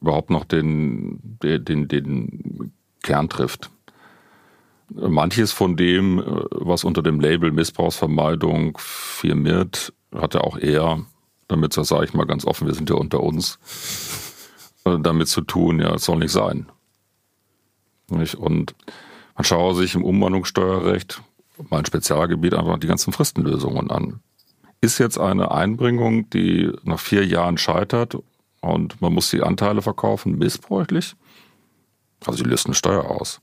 [0.00, 2.72] überhaupt noch den, den, den
[3.02, 3.70] Kern trifft.
[4.88, 11.04] Manches von dem, äh, was unter dem Label Missbrauchsvermeidung firmiert, hat ja auch eher
[11.48, 13.58] damit, das sage ich mal ganz offen, wir sind ja unter uns,
[14.84, 16.66] äh, damit zu tun, ja, es soll nicht sein.
[18.08, 18.74] Und
[19.36, 21.22] man schaue sich im Umwandlungssteuerrecht,
[21.68, 24.20] mein Spezialgebiet, einfach die ganzen Fristenlösungen an.
[24.80, 28.16] Ist jetzt eine Einbringung, die nach vier Jahren scheitert
[28.60, 31.14] und man muss die Anteile verkaufen, missbräuchlich?
[32.26, 33.40] Also die löst Steuer aus.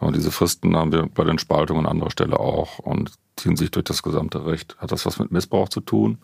[0.00, 3.70] Und diese Fristen haben wir bei den Spaltungen an anderer Stelle auch und ziehen sich
[3.70, 4.76] durch das gesamte Recht.
[4.78, 6.18] Hat das was mit Missbrauch zu tun?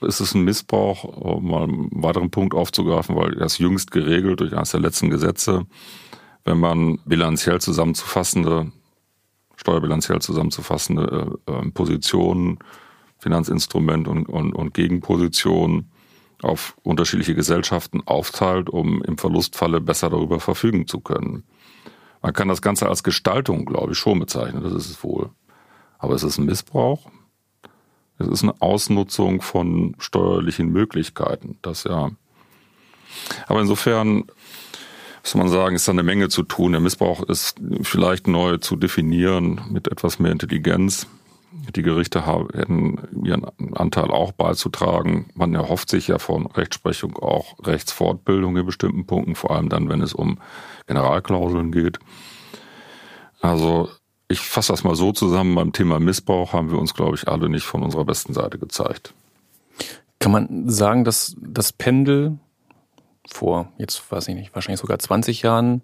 [0.00, 4.52] Ist es ein Missbrauch, um mal einen weiteren Punkt aufzugreifen, weil das jüngst geregelt durch
[4.52, 5.66] eines der letzten Gesetze,
[6.44, 8.70] wenn man bilanziell zusammenzufassende,
[9.58, 12.60] steuerbilanziell zusammenzufassende äh, äh Positionen,
[13.18, 15.90] Finanzinstrument und, und, und Gegenpositionen
[16.42, 21.42] auf unterschiedliche Gesellschaften aufteilt, um im Verlustfalle besser darüber verfügen zu können.
[22.22, 25.30] Man kann das Ganze als Gestaltung, glaube ich, schon bezeichnen, das ist es wohl.
[25.98, 27.10] Aber es ist ein Missbrauch.
[28.18, 31.58] Es ist eine Ausnutzung von steuerlichen Möglichkeiten.
[31.62, 32.10] Das ja.
[33.46, 34.24] Aber insofern
[35.34, 36.72] muss man sagen, ist da eine Menge zu tun.
[36.72, 41.06] Der Missbrauch ist vielleicht neu zu definieren mit etwas mehr Intelligenz.
[41.74, 45.30] Die Gerichte haben, hätten ihren Anteil auch beizutragen.
[45.34, 50.00] Man erhofft sich ja von Rechtsprechung auch Rechtsfortbildung in bestimmten Punkten, vor allem dann, wenn
[50.00, 50.38] es um
[50.86, 51.98] Generalklauseln geht.
[53.40, 53.88] Also
[54.28, 57.48] ich fasse das mal so zusammen, beim Thema Missbrauch haben wir uns, glaube ich, alle
[57.48, 59.14] nicht von unserer besten Seite gezeigt.
[60.18, 62.38] Kann man sagen, dass das Pendel
[63.34, 65.82] vor, jetzt weiß ich nicht, wahrscheinlich sogar 20 Jahren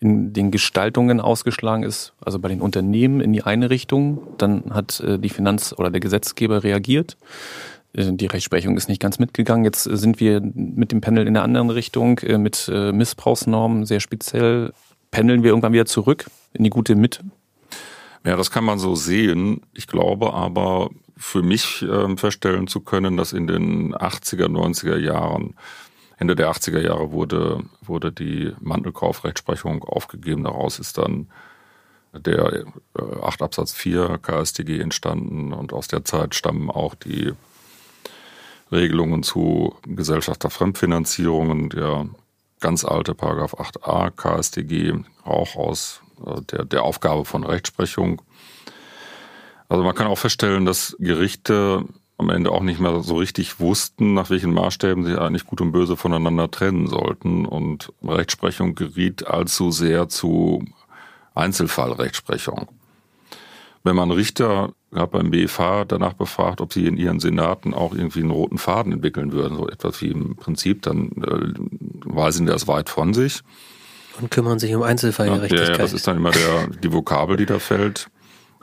[0.00, 5.00] in den Gestaltungen ausgeschlagen ist, also bei den Unternehmen in die eine Richtung, dann hat
[5.00, 7.16] äh, die Finanz- oder der Gesetzgeber reagiert.
[7.94, 9.64] Äh, die Rechtsprechung ist nicht ganz mitgegangen.
[9.64, 14.72] Jetzt sind wir mit dem Pendel in der anderen Richtung, äh, mit Missbrauchsnormen sehr speziell.
[15.10, 17.20] Pendeln wir irgendwann wieder zurück in die gute Mitte?
[18.26, 19.60] Ja, das kann man so sehen.
[19.74, 25.54] Ich glaube aber für mich äh, feststellen zu können, dass in den 80er, 90er Jahren,
[26.16, 30.44] Ende der 80er Jahre wurde, wurde die Mantelkaufrechtsprechung aufgegeben.
[30.44, 31.28] Daraus ist dann
[32.12, 32.64] der
[32.96, 37.32] äh, 8 Absatz 4 KStG entstanden und aus der Zeit stammen auch die
[38.70, 42.06] Regelungen zu Gesellschafterfremdfinanzierungen, der
[42.60, 48.22] ganz alte Paragraph 8a KStG, auch aus äh, der, der Aufgabe von Rechtsprechung.
[49.68, 51.84] Also man kann auch feststellen, dass Gerichte
[52.24, 55.72] am Ende auch nicht mehr so richtig wussten, nach welchen Maßstäben sie eigentlich gut und
[55.72, 57.44] böse voneinander trennen sollten.
[57.46, 60.64] Und Rechtsprechung geriet allzu sehr zu
[61.34, 62.68] Einzelfallrechtsprechung.
[63.82, 68.20] Wenn man Richter gerade beim BFH danach befragt, ob sie in ihren Senaten auch irgendwie
[68.20, 71.52] einen roten Faden entwickeln würden, so etwas wie im Prinzip, dann äh,
[72.06, 73.42] weisen das weit von sich.
[74.20, 75.68] Und kümmern sich um Einzelfallgerechtigkeit.
[75.68, 78.08] Ja, ja, das ist dann immer der, die Vokabel, die da fällt.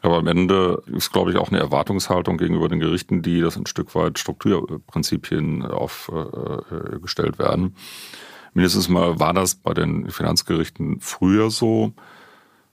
[0.02, 3.68] Aber am Ende ist, glaube ich, auch eine Erwartungshaltung gegenüber den Gerichten, die das ein
[3.68, 7.76] Stück weit Strukturprinzipien aufgestellt äh, werden.
[8.54, 11.94] Mindestens mal war das bei den Finanzgerichten früher so.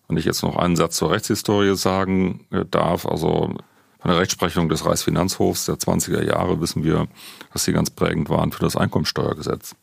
[0.08, 3.54] Wenn ich jetzt noch einen Satz zur Rechtshistorie sagen äh, darf, also
[4.00, 7.08] von der Rechtsprechung des Reichsfinanzhofs der 20er Jahre wissen wir,
[7.52, 9.74] dass sie ganz prägend waren für das Einkommensteuergesetz.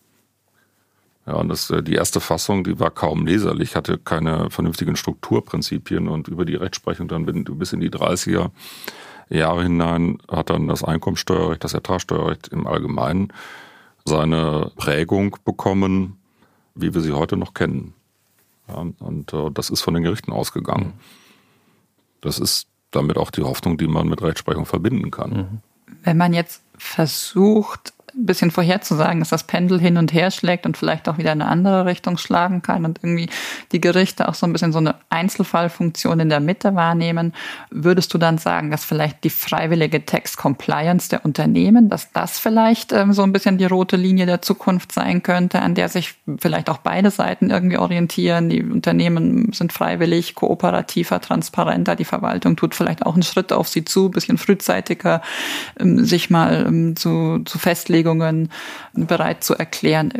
[1.25, 6.07] Ja, und das, äh, die erste Fassung, die war kaum leserlich, hatte keine vernünftigen Strukturprinzipien
[6.07, 8.51] und über die Rechtsprechung dann bis in die 30er
[9.29, 13.33] Jahre hinein hat dann das Einkommensteuerrecht, das Ertragssteuerrecht im Allgemeinen
[14.05, 16.17] seine Prägung bekommen,
[16.75, 17.93] wie wir sie heute noch kennen.
[18.67, 20.93] Ja, und äh, das ist von den Gerichten ausgegangen.
[22.21, 25.61] Das ist damit auch die Hoffnung, die man mit Rechtsprechung verbinden kann.
[26.03, 30.77] Wenn man jetzt versucht, ein bisschen vorherzusagen, dass das Pendel hin und her schlägt und
[30.77, 33.29] vielleicht auch wieder in eine andere Richtung schlagen kann und irgendwie
[33.71, 37.33] die Gerichte auch so ein bisschen so eine Einzelfallfunktion in der Mitte wahrnehmen.
[37.71, 42.93] Würdest du dann sagen, dass vielleicht die freiwillige Tax Compliance der Unternehmen, dass das vielleicht
[42.93, 46.69] ähm, so ein bisschen die rote Linie der Zukunft sein könnte, an der sich vielleicht
[46.69, 48.49] auch beide Seiten irgendwie orientieren?
[48.49, 53.83] Die Unternehmen sind freiwillig, kooperativer, transparenter, die Verwaltung tut vielleicht auch einen Schritt auf sie
[53.83, 55.21] zu, bisschen frühzeitiger
[55.79, 57.59] ähm, sich mal ähm, zu, zu
[58.05, 58.49] Festlegungen
[58.93, 60.13] bereit zu erklären.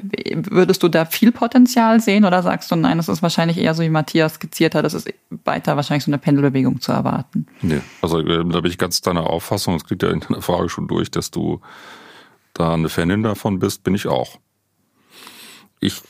[0.50, 3.84] Würdest du da viel Potenzial sehen oder sagst du, nein, das ist wahrscheinlich eher so,
[3.84, 7.48] wie Matthias skizziert hat, das ist weiter wahrscheinlich so eine Pendelbewegung zu erwarten?
[7.62, 10.70] Nee, also äh, da bin ich ganz deiner Auffassung, es geht ja in deiner Frage
[10.70, 11.62] schon durch, dass du
[12.54, 14.40] da eine Fanin davon bist, bin ich auch.
[15.80, 16.02] Ich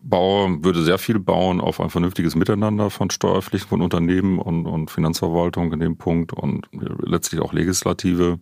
[0.00, 4.90] baue, würde sehr viel bauen auf ein vernünftiges Miteinander von Steuerpflichten von Unternehmen und, und
[4.90, 8.38] Finanzverwaltung in dem Punkt und letztlich auch Legislative.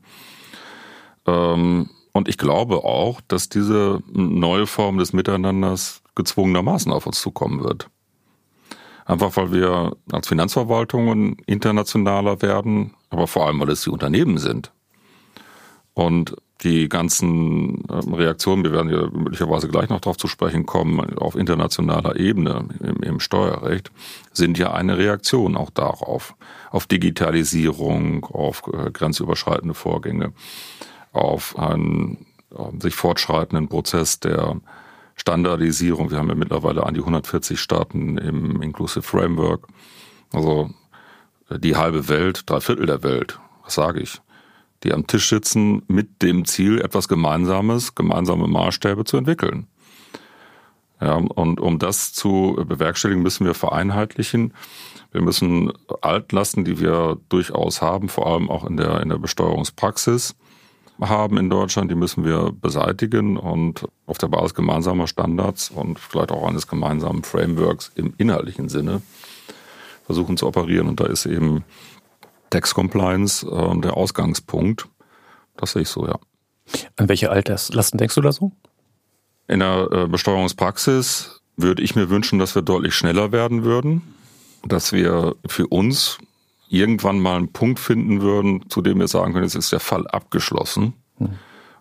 [1.26, 7.62] Ähm, und ich glaube auch, dass diese neue Form des Miteinanders gezwungenermaßen auf uns zukommen
[7.62, 7.88] wird.
[9.04, 14.72] Einfach weil wir als Finanzverwaltungen internationaler werden, aber vor allem, weil es die Unternehmen sind.
[15.94, 21.16] Und die ganzen ähm, Reaktionen, wir werden ja möglicherweise gleich noch darauf zu sprechen kommen,
[21.18, 23.92] auf internationaler Ebene im, im, Steuerrecht,
[24.32, 26.34] sind ja eine Reaktion auch darauf,
[26.70, 30.32] auf Digitalisierung, auf äh, grenzüberschreitende Vorgänge,
[31.16, 34.60] auf einen äh, sich fortschreitenden Prozess der
[35.16, 36.10] Standardisierung.
[36.10, 39.66] Wir haben ja mittlerweile an die 140 Staaten im Inclusive Framework.
[40.32, 40.70] Also
[41.50, 44.20] äh, die halbe Welt, drei Viertel der Welt, was sage ich,
[44.84, 49.66] die am Tisch sitzen mit dem Ziel, etwas Gemeinsames, gemeinsame Maßstäbe zu entwickeln.
[51.00, 54.54] Ja, und um das zu bewerkstelligen, müssen wir vereinheitlichen.
[55.12, 60.36] Wir müssen Altlasten, die wir durchaus haben, vor allem auch in der, in der Besteuerungspraxis
[61.00, 66.30] haben in Deutschland, die müssen wir beseitigen und auf der Basis gemeinsamer Standards und vielleicht
[66.30, 69.02] auch eines gemeinsamen Frameworks im inhaltlichen Sinne
[70.06, 70.88] versuchen zu operieren.
[70.88, 71.64] Und da ist eben
[72.50, 74.88] Tax Compliance äh, der Ausgangspunkt.
[75.56, 76.18] Das sehe ich so, ja.
[76.96, 78.52] An welche Alterslasten denkst du da so?
[79.48, 84.02] In der äh, Besteuerungspraxis würde ich mir wünschen, dass wir deutlich schneller werden würden,
[84.64, 86.18] dass wir für uns
[86.68, 90.06] irgendwann mal einen Punkt finden würden, zu dem wir sagen können, jetzt ist der Fall
[90.08, 90.94] abgeschlossen.
[91.18, 91.30] Hm.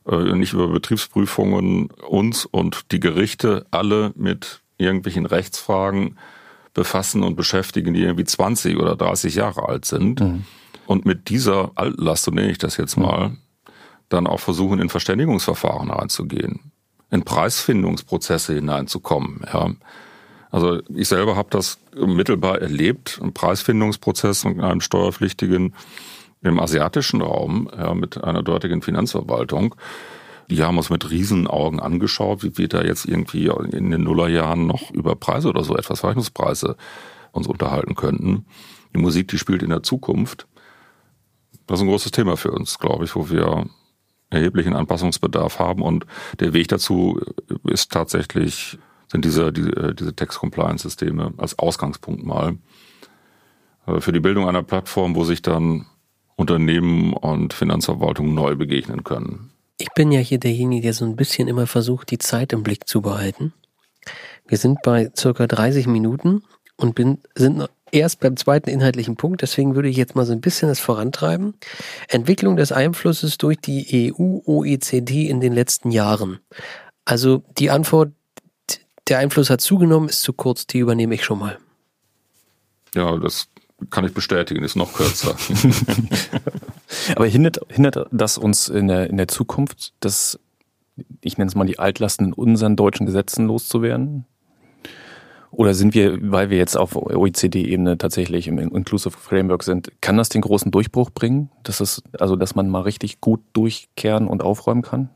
[0.08, 6.18] Äh, nicht über Betriebsprüfungen uns und die Gerichte alle mit irgendwelchen Rechtsfragen
[6.74, 10.20] befassen und beschäftigen, die irgendwie 20 oder 30 Jahre alt sind.
[10.20, 10.44] Mhm.
[10.86, 13.38] Und mit dieser Altlast, so nenne ich das jetzt mal, mhm.
[14.10, 16.72] dann auch versuchen, in Verständigungsverfahren reinzugehen,
[17.10, 19.46] in Preisfindungsprozesse hineinzukommen.
[19.52, 19.72] Ja.
[20.52, 25.74] Also ich selber habe das mittelbar erlebt, ein Preisfindungsprozess mit einem Steuerpflichtigen
[26.42, 29.76] im asiatischen Raum ja, mit einer dortigen Finanzverwaltung.
[30.50, 34.92] Die haben uns mit Riesenaugen angeschaut, wie wir da jetzt irgendwie in den Nullerjahren noch
[34.92, 36.78] über Preise oder so etwas, Rechnungspreise
[37.32, 38.46] uns unterhalten könnten.
[38.94, 40.48] Die Musik, die spielt in der Zukunft.
[41.66, 43.66] Das ist ein großes Thema für uns, glaube ich, wo wir
[44.30, 45.82] erheblichen Anpassungsbedarf haben.
[45.82, 46.06] Und
[46.40, 47.20] der Weg dazu
[47.64, 48.78] ist tatsächlich,
[49.16, 52.58] sind diese, diese, diese Text-Compliance-Systeme als Ausgangspunkt mal
[53.88, 55.86] äh, für die Bildung einer Plattform, wo sich dann
[56.36, 59.52] Unternehmen und Finanzverwaltung neu begegnen können.
[59.78, 62.88] Ich bin ja hier derjenige, der so ein bisschen immer versucht, die Zeit im Blick
[62.88, 63.54] zu behalten.
[64.48, 66.44] Wir sind bei circa 30 Minuten
[66.78, 69.42] und bin, sind erst beim zweiten inhaltlichen Punkt.
[69.42, 71.56] Deswegen würde ich jetzt mal so ein bisschen das vorantreiben.
[72.10, 76.40] Entwicklung des Einflusses durch die EU-OECD in den letzten Jahren.
[77.06, 78.12] Also die Antwort,
[79.08, 80.68] der Einfluss hat zugenommen, ist zu kurz.
[80.68, 81.58] Die übernehme ich schon mal.
[82.96, 83.50] Ja, das
[83.90, 85.36] kann ich bestätigen, ist noch kürzer.
[87.16, 90.40] Aber hindert, hindert das uns in der, in der Zukunft, dass,
[91.22, 94.26] ich nenne es mal die Altlasten in unseren deutschen Gesetzen loszuwerden?
[95.52, 100.28] Oder sind wir, weil wir jetzt auf OECD-Ebene tatsächlich im Inclusive Framework sind, kann das
[100.28, 101.50] den großen Durchbruch bringen?
[101.64, 105.10] Dass es, also, dass man mal richtig gut durchkehren und aufräumen kann?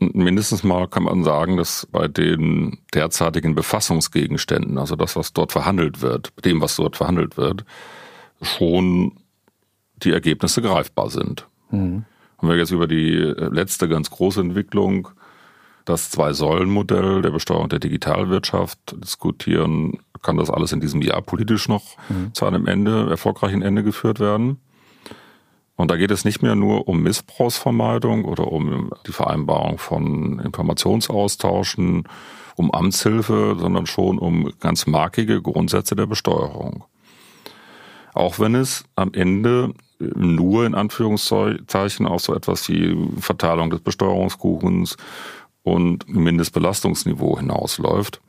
[0.00, 6.02] Mindestens mal kann man sagen, dass bei den derzeitigen Befassungsgegenständen, also das, was dort verhandelt
[6.02, 7.64] wird, dem, was dort verhandelt wird,
[8.40, 9.18] schon
[9.96, 11.48] die Ergebnisse greifbar sind.
[11.70, 12.04] Mhm.
[12.40, 15.08] Wenn wir jetzt über die letzte ganz große Entwicklung,
[15.84, 21.96] das Zwei-Säulen-Modell der Besteuerung der Digitalwirtschaft diskutieren, kann das alles in diesem Jahr politisch noch
[22.08, 22.32] mhm.
[22.34, 24.58] zu einem Ende, erfolgreichen Ende geführt werden.
[25.78, 32.08] Und da geht es nicht mehr nur um Missbrauchsvermeidung oder um die Vereinbarung von Informationsaustauschen,
[32.56, 36.82] um Amtshilfe, sondern schon um ganz markige Grundsätze der Besteuerung.
[38.12, 44.96] Auch wenn es am Ende nur in Anführungszeichen auf so etwas wie Verteilung des Besteuerungskuchens
[45.62, 48.20] und Mindestbelastungsniveau hinausläuft,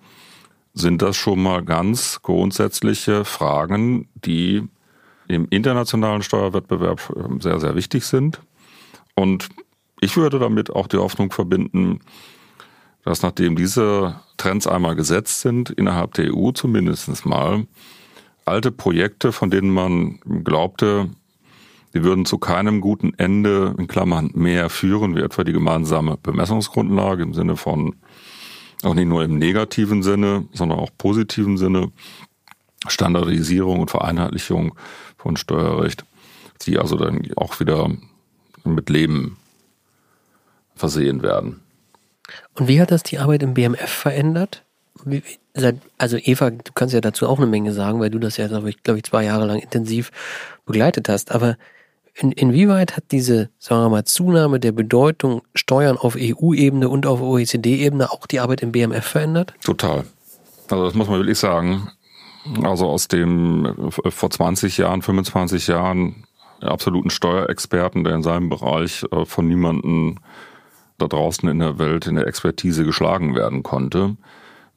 [0.76, 4.68] sind das schon mal ganz grundsätzliche Fragen, die
[5.30, 8.42] im internationalen Steuerwettbewerb ähm, sehr, sehr wichtig sind.
[9.16, 9.48] Und
[10.02, 12.00] ich würde damit auch die Hoffnung verbinden,
[13.04, 17.66] dass nachdem diese Trends einmal gesetzt sind, innerhalb der EU zumindest mal,
[18.46, 21.10] alte Projekte, von denen man glaubte,
[21.94, 27.24] die würden zu keinem guten Ende in Klammern mehr führen, wie etwa die gemeinsame Bemessungsgrundlage
[27.24, 27.96] im Sinne von,
[28.84, 31.92] auch nicht nur im negativen Sinne, sondern auch positiven Sinne,
[32.88, 34.76] Standardisierung und Vereinheitlichung
[35.20, 36.06] von Steuerrecht,
[36.64, 37.92] die also dann auch wieder
[38.64, 39.38] mit Leben
[40.76, 41.60] versehen werden.
[42.56, 44.64] Und wie hat das die Arbeit im BMF verändert?
[45.98, 48.70] also Eva, du kannst ja dazu auch eine Menge sagen, weil du das ja, glaube
[48.70, 50.12] ich, glaube ich, zwei Jahre lang intensiv
[50.66, 51.32] begleitet hast.
[51.32, 51.58] Aber
[52.14, 57.22] in, inwieweit hat diese, sagen wir mal, Zunahme der Bedeutung Steuern auf EU-Ebene und auf
[57.22, 59.54] OECD-Ebene auch die Arbeit im BMF verändert?
[59.64, 60.04] Total.
[60.70, 61.90] Also das muss man wirklich sagen.
[62.64, 66.28] Also aus dem vor 20 Jahren, 25 Jahren
[66.62, 70.20] absoluten Steuerexperten, der in seinem Bereich äh, von niemandem
[70.98, 74.18] da draußen in der Welt in der Expertise geschlagen werden konnte,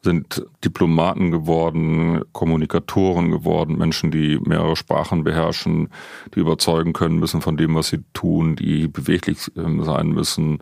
[0.02, 5.90] sind Diplomaten geworden, Kommunikatoren geworden, Menschen, die mehrere Sprachen beherrschen,
[6.34, 10.58] die überzeugen können müssen von dem, was sie tun, die beweglich ähm, sein müssen.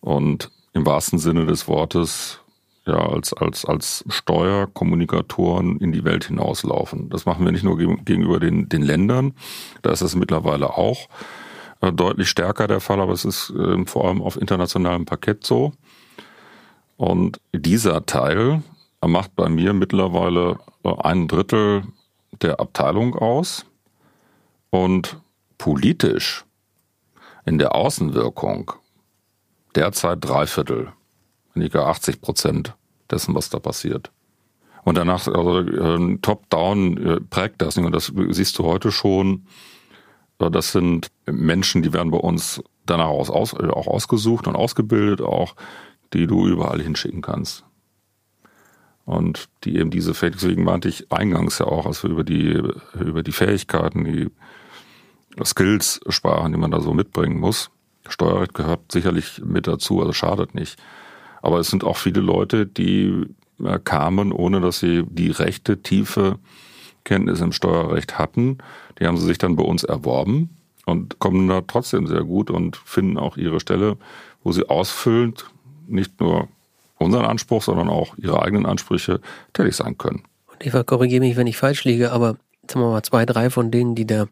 [0.00, 2.40] Und im wahrsten Sinne des Wortes
[2.88, 7.10] ja als als als Steuerkommunikatoren in die Welt hinauslaufen.
[7.10, 9.34] Das machen wir nicht nur gegenüber den den Ländern,
[9.82, 11.08] da ist es mittlerweile auch
[11.80, 15.72] äh, deutlich stärker der Fall, aber es ist äh, vor allem auf internationalem Parkett so.
[16.96, 18.62] Und dieser Teil
[19.06, 21.84] macht bei mir mittlerweile ein Drittel
[22.42, 23.64] der Abteilung aus
[24.70, 25.20] und
[25.58, 26.44] politisch
[27.44, 28.72] in der Außenwirkung
[29.74, 30.92] derzeit drei Viertel,
[31.54, 32.74] gar 80 Prozent
[33.10, 34.10] dessen, was da passiert.
[34.84, 37.76] Und danach, also äh, top-down äh, prägt das.
[37.76, 39.46] Und das siehst du heute schon.
[40.38, 45.20] Äh, das sind Menschen, die werden bei uns danach aus, aus, auch ausgesucht und ausgebildet,
[45.20, 45.54] auch
[46.14, 47.64] die du überall hinschicken kannst.
[49.04, 52.62] Und die eben diese Fähigkeiten, deswegen meinte ich eingangs ja auch, als wir über die,
[52.98, 54.28] über die Fähigkeiten, die
[55.44, 57.70] Skills sprachen, die man da so mitbringen muss.
[58.08, 60.78] Steuerrecht gehört sicherlich mit dazu, also schadet nicht.
[61.42, 63.26] Aber es sind auch viele Leute, die
[63.62, 66.38] äh, kamen, ohne dass sie die rechte, tiefe
[67.04, 68.58] Kenntnis im Steuerrecht hatten.
[68.98, 70.50] Die haben sie sich dann bei uns erworben
[70.84, 73.96] und kommen da trotzdem sehr gut und finden auch ihre Stelle,
[74.42, 75.46] wo sie ausfüllend
[75.86, 76.48] nicht nur
[76.98, 79.20] unseren Anspruch, sondern auch ihre eigenen Ansprüche
[79.52, 80.24] tätig sein können.
[80.46, 82.36] Und Eva, korrigiere mich, wenn ich falsch liege, aber
[82.68, 84.26] sagen wir mal, zwei, drei von denen, die da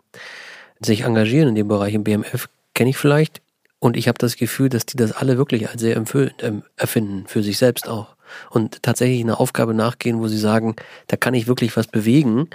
[0.81, 3.41] sich engagieren in dem Bereich im BMF, kenne ich vielleicht.
[3.87, 7.45] Und ich habe das Gefühl, dass die das alle wirklich als sehr ähm, erfinden, für
[7.45, 8.17] sich selbst auch.
[8.51, 10.75] Und tatsächlich eine Aufgabe nachgehen, wo sie sagen,
[11.07, 12.51] da kann ich wirklich was bewegen.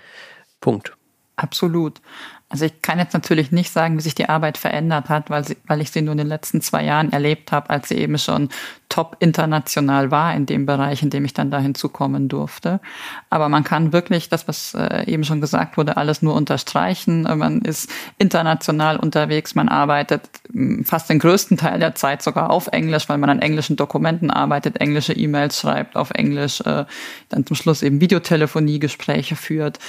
[0.60, 0.92] Punkt.
[1.38, 2.02] Absolut.
[2.50, 5.56] Also ich kann jetzt natürlich nicht sagen, wie sich die Arbeit verändert hat, weil, sie,
[5.68, 8.50] weil ich sie nur in den letzten zwei Jahren erlebt habe, als sie eben schon
[8.92, 12.82] top international war in dem Bereich, in dem ich dann da hinzukommen durfte.
[13.30, 17.24] Aber man kann wirklich das, was äh, eben schon gesagt wurde, alles nur unterstreichen.
[17.24, 22.68] Man ist international unterwegs, man arbeitet hm, fast den größten Teil der Zeit sogar auf
[22.68, 26.84] Englisch, weil man an englischen Dokumenten arbeitet, englische E-Mails schreibt auf Englisch, äh,
[27.30, 29.80] dann zum Schluss eben Videotelefoniegespräche führt.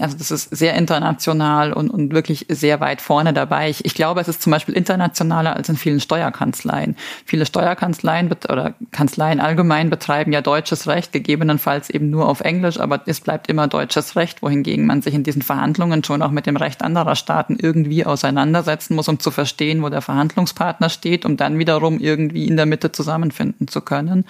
[0.00, 3.70] Also das ist sehr international und, und wirklich sehr weit vorne dabei.
[3.70, 6.96] Ich, ich glaube, es ist zum Beispiel internationaler als in vielen Steuerkanzleien.
[7.24, 13.02] Viele Steuerkanzleien oder Kanzleien allgemein betreiben ja deutsches Recht, gegebenenfalls eben nur auf Englisch, aber
[13.06, 16.56] es bleibt immer deutsches Recht, wohingegen man sich in diesen Verhandlungen schon auch mit dem
[16.56, 21.58] Recht anderer Staaten irgendwie auseinandersetzen muss, um zu verstehen, wo der Verhandlungspartner steht, um dann
[21.58, 24.24] wiederum irgendwie in der Mitte zusammenfinden zu können.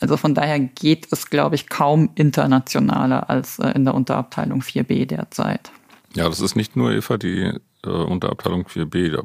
[0.00, 5.06] Also von daher geht es, glaube ich, kaum internationaler als äh, in der Unterabteilung 4b
[5.06, 5.70] derzeit.
[6.14, 7.52] Ja, das ist nicht nur Eva, die
[7.84, 9.22] äh, Unterabteilung 4b.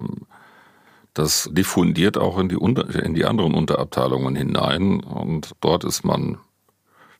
[1.15, 6.37] Das diffundiert auch in die, Unter in die anderen Unterabteilungen hinein und dort ist man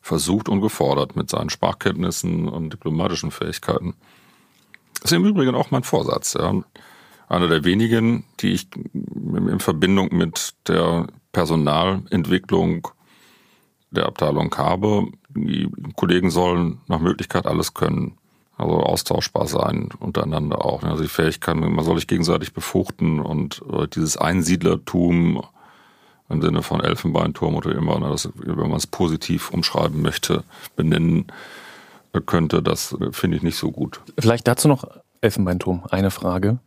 [0.02, 3.94] versucht und gefordert mit seinen Sprachkenntnissen und diplomatischen Fähigkeiten.
[5.00, 6.34] Das ist im Übrigen auch mein Vorsatz.
[6.34, 6.62] Ja.
[7.28, 12.88] Einer der wenigen, die ich in Verbindung mit der Personalentwicklung
[13.90, 15.08] der Abteilung habe.
[15.30, 18.18] Die Kollegen sollen nach Möglichkeit alles können.
[18.58, 20.82] Also austauschbar sein untereinander auch.
[20.82, 25.42] Also die Fähigkeit, man soll sich gegenseitig befruchten und äh, dieses Einsiedlertum
[26.28, 30.42] im Sinne von Elfenbeinturm oder immer, ne, wenn man es positiv umschreiben möchte,
[30.74, 31.26] benennen
[32.24, 34.00] könnte, das finde ich nicht so gut.
[34.18, 34.88] Vielleicht dazu noch
[35.20, 36.58] Elfenbeinturm, eine Frage.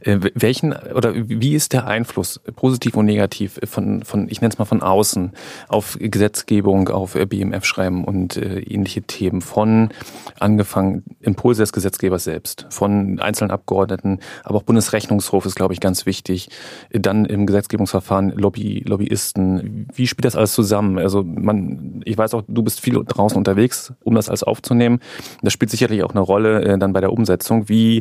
[0.00, 4.58] Äh, welchen oder wie ist der Einfluss, positiv und negativ, von, von ich nenne es
[4.58, 5.32] mal von außen,
[5.68, 9.90] auf Gesetzgebung, auf äh, BMF-Schreiben und äh, ähnliche Themen, von
[10.38, 16.06] angefangen Impulse des Gesetzgebers selbst, von einzelnen Abgeordneten, aber auch Bundesrechnungshof ist, glaube ich, ganz
[16.06, 16.48] wichtig.
[16.92, 19.88] Dann im Gesetzgebungsverfahren Lobby, Lobbyisten.
[19.94, 20.98] Wie spielt das alles zusammen?
[20.98, 25.00] Also man, ich weiß auch, du bist viel draußen unterwegs, um das alles aufzunehmen.
[25.42, 27.68] Das spielt sicherlich auch eine Rolle äh, dann bei der Umsetzung.
[27.68, 27.95] Wie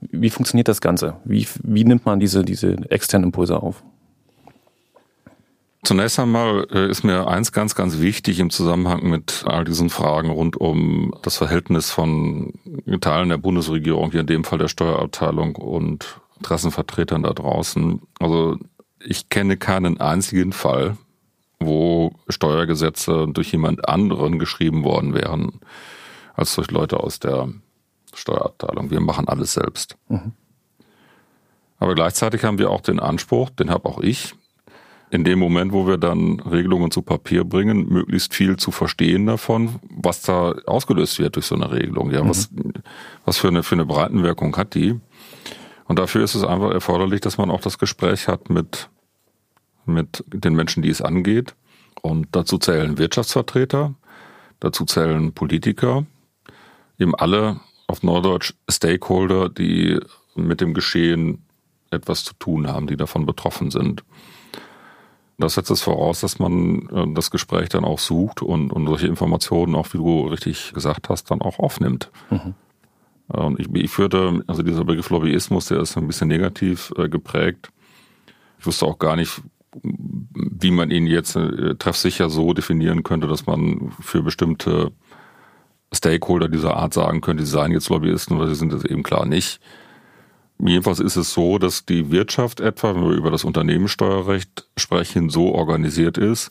[0.00, 1.16] wie, funktioniert das Ganze?
[1.24, 3.82] Wie, wie nimmt man diese, diese externen Impulse auf?
[5.82, 10.30] Zunächst einmal äh, ist mir eins ganz, ganz wichtig im Zusammenhang mit all diesen Fragen
[10.30, 12.52] rund um das Verhältnis von
[13.00, 18.02] Teilen der Bundesregierung, hier in dem Fall der Steuerabteilung und Interessenvertretern da draußen.
[18.18, 18.58] Also
[19.02, 20.98] ich kenne keinen einzigen Fall,
[21.58, 25.60] wo Steuergesetze durch jemand anderen geschrieben worden wären,
[26.34, 27.48] als durch Leute aus der
[28.16, 28.90] Steuerabteilung.
[28.90, 29.96] Wir machen alles selbst.
[30.08, 30.32] Mhm.
[31.78, 34.34] Aber gleichzeitig haben wir auch den Anspruch, den habe auch ich,
[35.10, 39.80] in dem Moment, wo wir dann Regelungen zu Papier bringen, möglichst viel zu verstehen davon,
[39.90, 42.12] was da ausgelöst wird durch so eine Regelung.
[42.12, 42.28] Ja, mhm.
[42.28, 42.50] was,
[43.24, 45.00] was für eine, für eine Breitenwirkung hat die?
[45.86, 48.88] Und dafür ist es einfach erforderlich, dass man auch das Gespräch hat mit,
[49.84, 51.56] mit den Menschen, die es angeht.
[52.02, 53.94] Und dazu zählen Wirtschaftsvertreter,
[54.60, 56.06] dazu zählen Politiker,
[56.98, 57.58] eben alle
[57.90, 59.98] auf Norddeutsch Stakeholder, die
[60.34, 61.44] mit dem Geschehen
[61.90, 64.04] etwas zu tun haben, die davon betroffen sind.
[65.38, 69.06] Das setzt es voraus, dass man äh, das Gespräch dann auch sucht und, und solche
[69.06, 72.10] Informationen auch, wie du richtig gesagt hast, dann auch aufnimmt.
[72.30, 72.54] Mhm.
[73.28, 77.70] Und ich, ich führte, also dieser Begriff Lobbyismus, der ist ein bisschen negativ äh, geprägt.
[78.58, 79.40] Ich wusste auch gar nicht,
[79.82, 84.92] wie man ihn jetzt äh, treffsicher so definieren könnte, dass man für bestimmte
[85.92, 89.26] Stakeholder dieser Art sagen könnte, sie seien jetzt Lobbyisten oder sie sind es eben klar
[89.26, 89.60] nicht.
[90.58, 95.54] Jedenfalls ist es so, dass die Wirtschaft etwa, wenn wir über das Unternehmenssteuerrecht sprechen, so
[95.54, 96.50] organisiert ist,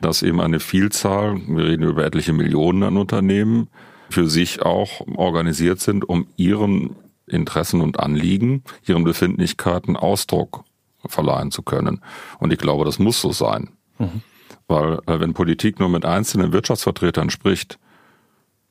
[0.00, 3.68] dass eben eine Vielzahl, wir reden über etliche Millionen an Unternehmen,
[4.10, 6.96] für sich auch organisiert sind, um ihren
[7.26, 10.64] Interessen und Anliegen, ihren Befindlichkeiten Ausdruck
[11.06, 12.00] verleihen zu können.
[12.40, 13.70] Und ich glaube, das muss so sein.
[13.98, 14.22] Mhm.
[14.66, 17.78] Weil äh, wenn Politik nur mit einzelnen Wirtschaftsvertretern spricht,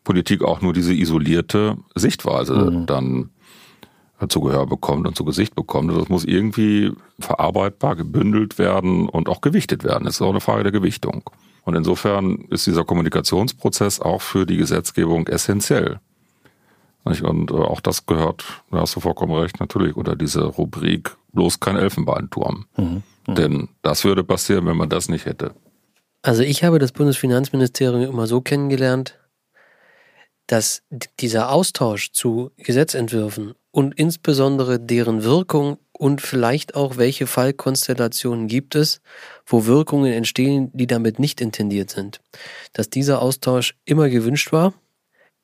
[0.03, 2.85] Politik auch nur diese isolierte Sichtweise mhm.
[2.85, 3.29] dann
[4.27, 5.95] zu Gehör bekommt und zu Gesicht bekommt.
[5.95, 10.03] Das muss irgendwie verarbeitbar, gebündelt werden und auch gewichtet werden.
[10.03, 11.23] Das ist auch eine Frage der Gewichtung.
[11.63, 15.99] Und insofern ist dieser Kommunikationsprozess auch für die Gesetzgebung essentiell.
[17.03, 21.59] Und äh, auch das gehört, da hast du vollkommen recht, natürlich unter diese Rubrik bloß
[21.59, 22.65] kein Elfenbeinturm.
[22.77, 23.03] Mhm.
[23.27, 23.35] Mhm.
[23.35, 25.53] Denn das würde passieren, wenn man das nicht hätte.
[26.21, 29.17] Also ich habe das Bundesfinanzministerium immer so kennengelernt,
[30.49, 30.81] dass
[31.19, 38.99] dieser Austausch zu Gesetzentwürfen und insbesondere deren Wirkung und vielleicht auch welche Fallkonstellationen gibt es,
[39.45, 42.19] wo Wirkungen entstehen, die damit nicht intendiert sind,
[42.73, 44.73] dass dieser Austausch immer gewünscht war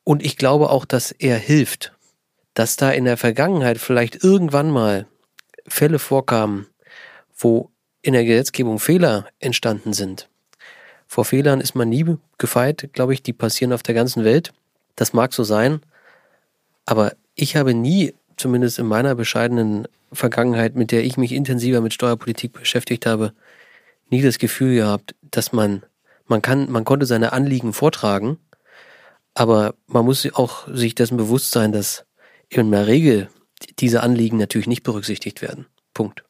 [0.03, 1.93] und ich glaube auch, dass er hilft,
[2.56, 5.06] dass da in der Vergangenheit vielleicht irgendwann mal
[5.68, 6.66] Fälle vorkamen,
[7.38, 7.70] wo
[8.01, 10.30] in der Gesetzgebung Fehler entstanden sind.
[11.06, 14.51] Vor Fehlern ist man nie gefeit, glaube ich, die passieren auf der ganzen Welt.
[14.96, 15.82] Das mag so sein,
[16.86, 21.93] aber ich habe nie, zumindest in meiner bescheidenen Vergangenheit, mit der ich mich intensiver mit
[21.93, 23.34] Steuerpolitik beschäftigt habe,
[24.10, 25.84] nie das Gefühl gehabt, dass man,
[26.28, 28.38] man kann, man konnte seine Anliegen vortragen,
[29.34, 32.06] aber man muss auch sich dessen bewusst sein, dass
[32.50, 33.30] in der Regel
[33.80, 35.66] diese Anliegen natürlich nicht berücksichtigt werden.
[35.93, 36.24] Punkt.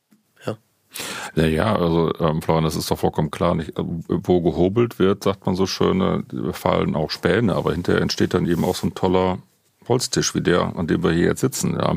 [1.35, 3.55] Ja, ja also ähm, Florian, das ist doch vollkommen klar.
[3.55, 8.01] Nicht, äh, wo gehobelt wird, sagt man so schön, äh, fallen auch Späne, aber hinterher
[8.01, 9.39] entsteht dann eben auch so ein toller
[9.87, 11.75] Holztisch wie der, an dem wir hier jetzt sitzen.
[11.75, 11.95] Ja.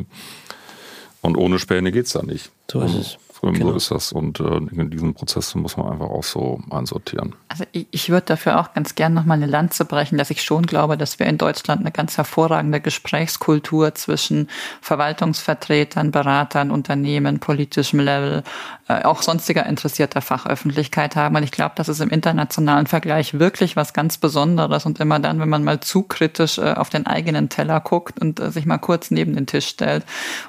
[1.20, 2.50] Und ohne Späne geht's da nicht.
[2.70, 3.18] So ist es.
[3.42, 3.70] Genau.
[3.70, 4.12] So ist das.
[4.12, 7.34] Und äh, in diesem Prozess muss man einfach auch so einsortieren.
[7.48, 10.66] Also ich, ich würde dafür auch ganz gern nochmal eine Lanze brechen, dass ich schon
[10.66, 14.48] glaube, dass wir in Deutschland eine ganz hervorragende Gesprächskultur zwischen
[14.80, 18.42] Verwaltungsvertretern, Beratern, Unternehmen, politischem Level,
[18.88, 21.36] äh, auch sonstiger interessierter Fachöffentlichkeit haben.
[21.36, 24.86] Und ich glaube, das ist im internationalen Vergleich wirklich was ganz Besonderes.
[24.86, 28.40] Und immer dann, wenn man mal zu kritisch äh, auf den eigenen Teller guckt und
[28.40, 30.04] äh, sich mal kurz neben den Tisch stellt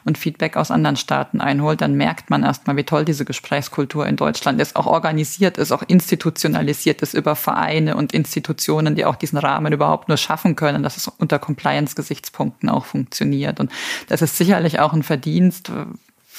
[0.05, 4.15] und Feedback aus anderen Staaten einholt, dann merkt man erstmal, wie toll diese Gesprächskultur in
[4.15, 9.37] Deutschland ist, auch organisiert ist, auch institutionalisiert ist über Vereine und Institutionen, die auch diesen
[9.37, 13.59] Rahmen überhaupt nur schaffen können, dass es unter Compliance-Gesichtspunkten auch funktioniert.
[13.59, 13.71] Und
[14.07, 15.71] das ist sicherlich auch ein Verdienst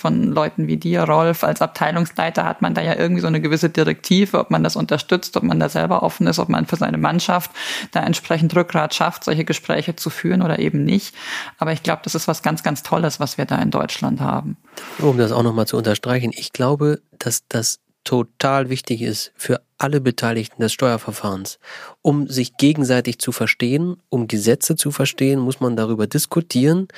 [0.00, 1.44] von Leuten wie dir, Rolf.
[1.44, 5.36] Als Abteilungsleiter hat man da ja irgendwie so eine gewisse Direktive, ob man das unterstützt,
[5.36, 7.50] ob man da selber offen ist, ob man für seine Mannschaft
[7.92, 11.14] da entsprechend Rückgrat schafft, solche Gespräche zu führen oder eben nicht.
[11.58, 14.56] Aber ich glaube, das ist was ganz, ganz Tolles, was wir da in Deutschland haben.
[14.98, 20.00] Um das auch nochmal zu unterstreichen, ich glaube, dass das total wichtig ist für alle
[20.00, 21.58] Beteiligten des Steuerverfahrens.
[22.02, 26.88] Um sich gegenseitig zu verstehen, um Gesetze zu verstehen, muss man darüber diskutieren.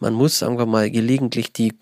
[0.00, 1.72] Man muss, sagen wir mal, gelegentlich die,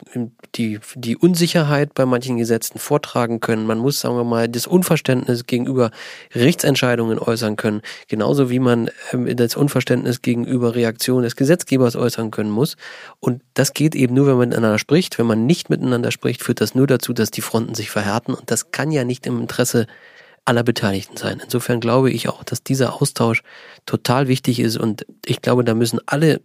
[0.55, 3.67] die, die Unsicherheit bei manchen Gesetzen vortragen können.
[3.67, 5.91] Man muss, sagen wir mal, das Unverständnis gegenüber
[6.35, 7.81] Rechtsentscheidungen äußern können.
[8.09, 12.77] Genauso wie man ähm, das Unverständnis gegenüber Reaktionen des Gesetzgebers äußern können muss.
[13.21, 15.19] Und das geht eben nur, wenn man miteinander spricht.
[15.19, 18.35] Wenn man nicht miteinander spricht, führt das nur dazu, dass die Fronten sich verhärten.
[18.35, 19.87] Und das kann ja nicht im Interesse
[20.45, 21.41] aller Beteiligten sein.
[21.43, 23.43] Insofern glaube ich auch, dass dieser Austausch
[23.87, 26.41] total wichtig ist und ich glaube, da müssen alle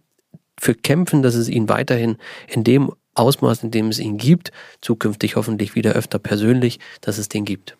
[0.58, 2.16] für kämpfen, dass es ihn weiterhin
[2.48, 7.28] in dem Ausmaß, in dem es ihn gibt, zukünftig hoffentlich wieder öfter persönlich, dass es
[7.28, 7.76] den gibt.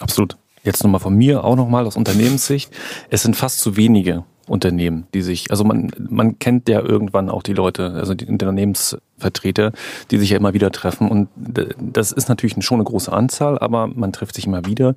[0.00, 0.36] Absolut.
[0.64, 2.70] Jetzt nochmal von mir auch nochmal aus Unternehmenssicht.
[3.10, 7.42] Es sind fast zu wenige Unternehmen, die sich, also man, man kennt ja irgendwann auch
[7.42, 9.72] die Leute, also die Unternehmensvertreter,
[10.10, 11.08] die sich ja immer wieder treffen.
[11.08, 14.94] Und das ist natürlich schon eine große Anzahl, aber man trifft sich immer wieder.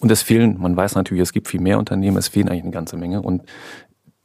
[0.00, 2.72] Und es fehlen, man weiß natürlich, es gibt viel mehr Unternehmen, es fehlen eigentlich eine
[2.72, 3.22] ganze Menge.
[3.22, 3.42] Und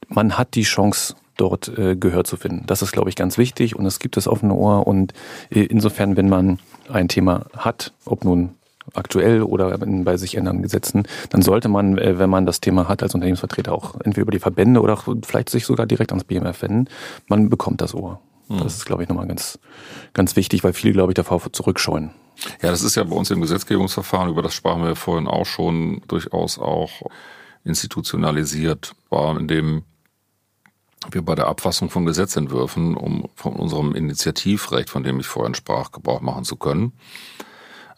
[0.07, 2.63] man hat die Chance, dort äh, Gehör zu finden.
[2.65, 4.87] Das ist, glaube ich, ganz wichtig und es gibt das offene Ohr.
[4.87, 5.13] Und
[5.49, 6.59] äh, insofern, wenn man
[6.89, 8.51] ein Thema hat, ob nun
[8.93, 13.03] aktuell oder bei sich ändernden Gesetzen, dann sollte man, äh, wenn man das Thema hat,
[13.03, 16.87] als Unternehmensvertreter auch entweder über die Verbände oder vielleicht sich sogar direkt ans BMF wenden.
[17.27, 18.19] Man bekommt das Ohr.
[18.47, 18.59] Mhm.
[18.59, 19.59] Das ist, glaube ich, nochmal ganz,
[20.13, 22.11] ganz wichtig, weil viele, glaube ich, davor zurückscheuen.
[22.61, 26.01] Ja, das ist ja bei uns im Gesetzgebungsverfahren, über das sprachen wir vorhin auch schon,
[26.07, 26.91] durchaus auch
[27.63, 29.83] institutionalisiert war, in dem
[31.11, 35.91] wir bei der Abfassung von Gesetzentwürfen, um von unserem Initiativrecht, von dem ich vorhin sprach,
[35.91, 36.93] Gebrauch machen zu können,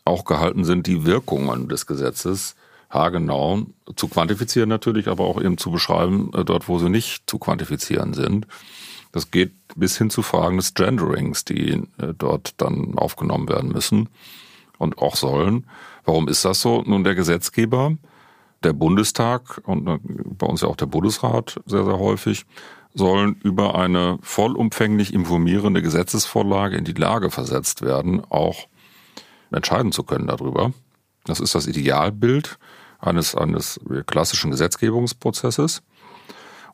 [0.06, 2.56] auch gehalten sind, die Wirkungen des Gesetzes
[2.89, 7.38] haargenau zu quantifizieren natürlich, aber auch eben zu beschreiben, äh, dort wo sie nicht zu
[7.38, 8.48] quantifizieren sind.
[9.18, 14.09] Das geht bis hin zu Fragen des Genderings, die äh, dort dann aufgenommen werden müssen
[14.78, 15.65] und auch sollen.
[16.05, 16.84] Warum ist das so?
[16.86, 17.97] Nun, der Gesetzgeber,
[18.61, 22.45] der Bundestag und äh, bei uns ja auch der Bundesrat sehr, sehr häufig,
[22.93, 28.68] sollen über eine vollumfänglich informierende Gesetzesvorlage in die Lage versetzt werden, auch
[29.49, 30.74] entscheiden zu können darüber.
[31.26, 32.59] Das ist das Idealbild
[32.99, 35.82] eines, eines klassischen Gesetzgebungsprozesses.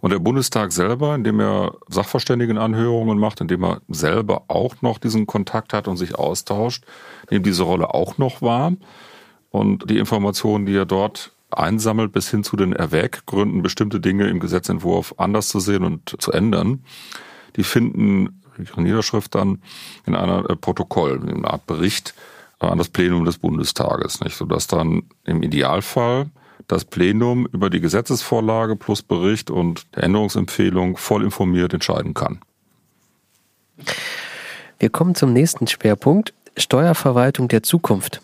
[0.03, 5.71] Und der Bundestag selber, indem er Sachverständigenanhörungen macht, indem er selber auch noch diesen Kontakt
[5.71, 6.83] hat und sich austauscht,
[7.31, 8.73] nimmt diese Rolle auch noch wahr.
[9.49, 14.41] Und die Informationen, die er dort einsammelt, bis hin zu den Erwäggründen, bestimmte Dinge im
[14.41, 16.83] Gesetzentwurf anders zu sehen und zu ändern,
[17.55, 19.61] die finden ihre Niederschrift dann
[20.05, 22.13] in einer äh, Protokoll, in einer Art Bericht
[22.59, 24.35] an das Plenum des Bundestages, nicht?
[24.35, 26.29] Sodass dann im Idealfall
[26.67, 32.39] das Plenum über die Gesetzesvorlage plus Bericht und der Änderungsempfehlung voll informiert entscheiden kann.
[34.79, 36.33] Wir kommen zum nächsten Schwerpunkt.
[36.57, 38.21] Steuerverwaltung der Zukunft.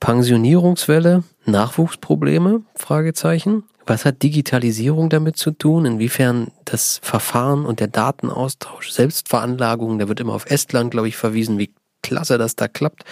[0.00, 2.62] Pensionierungswelle, Nachwuchsprobleme?
[2.74, 3.64] Fragezeichen.
[3.86, 5.84] Was hat Digitalisierung damit zu tun?
[5.84, 11.58] Inwiefern das Verfahren und der Datenaustausch, Selbstveranlagung, da wird immer auf Estland, glaube ich, verwiesen,
[11.58, 11.72] wie
[12.02, 13.04] klasse das da klappt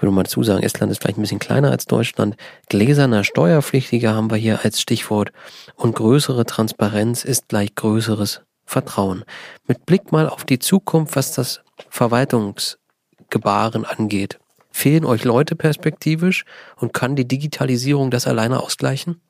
[0.00, 2.36] würde mal dazu sagen, Estland ist vielleicht ein bisschen kleiner als Deutschland.
[2.68, 5.32] Gläserner Steuerpflichtiger haben wir hier als Stichwort.
[5.76, 9.24] Und größere Transparenz ist gleich größeres Vertrauen.
[9.66, 14.38] Mit Blick mal auf die Zukunft, was das Verwaltungsgebaren angeht.
[14.70, 16.44] Fehlen euch Leute perspektivisch
[16.76, 19.20] und kann die Digitalisierung das alleine ausgleichen?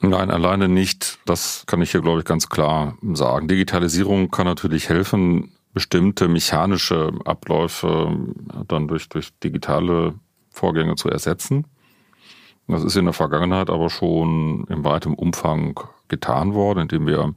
[0.00, 1.18] Nein, alleine nicht.
[1.24, 3.48] Das kann ich hier, glaube ich, ganz klar sagen.
[3.48, 8.16] Digitalisierung kann natürlich helfen, bestimmte mechanische Abläufe
[8.68, 10.14] dann durch, durch digitale
[10.50, 11.66] Vorgänge zu ersetzen.
[12.68, 17.34] Das ist in der Vergangenheit aber schon in weitem Umfang getan worden, indem wir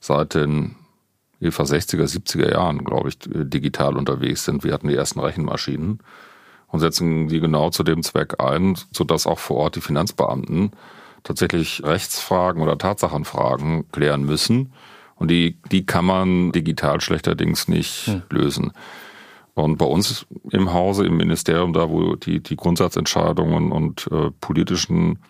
[0.00, 0.76] seit den
[1.40, 4.64] etwa 60er, 70er Jahren, glaube ich, digital unterwegs sind.
[4.64, 6.00] Wir hatten die ersten Rechenmaschinen
[6.68, 10.72] und setzen die genau zu dem Zweck ein, sodass auch vor Ort die Finanzbeamten
[11.22, 14.72] tatsächlich Rechtsfragen oder Tatsachenfragen klären müssen
[15.16, 18.22] und die, die kann man digital schlechterdings nicht hm.
[18.30, 18.72] lösen.
[19.54, 25.20] Und bei uns im Hause, im Ministerium, da wo die, die Grundsatzentscheidungen und äh, politischen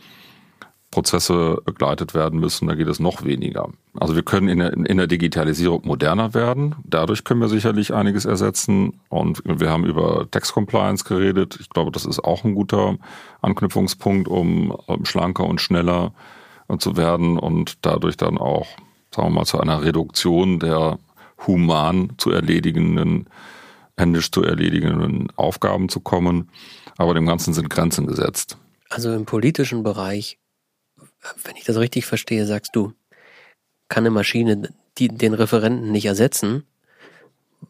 [0.90, 3.68] Prozesse begleitet werden müssen, da geht es noch weniger.
[3.98, 6.76] Also wir können in der, in der Digitalisierung moderner werden.
[6.84, 9.00] Dadurch können wir sicherlich einiges ersetzen.
[9.08, 11.58] Und wir haben über Tax Compliance geredet.
[11.60, 12.96] Ich glaube, das ist auch ein guter
[13.42, 16.12] Anknüpfungspunkt, um schlanker und schneller
[16.78, 18.68] zu werden und dadurch dann auch
[19.14, 20.98] sagen wir mal, zu einer Reduktion der
[21.46, 23.28] human zu erledigenden
[23.96, 26.50] händisch zu erledigenden Aufgaben zu kommen.
[26.96, 28.56] Aber dem Ganzen sind Grenzen gesetzt.
[28.88, 30.38] Also im politischen Bereich,
[31.44, 32.92] wenn ich das richtig verstehe, sagst du,
[33.88, 36.64] kann eine Maschine die, den Referenten nicht ersetzen,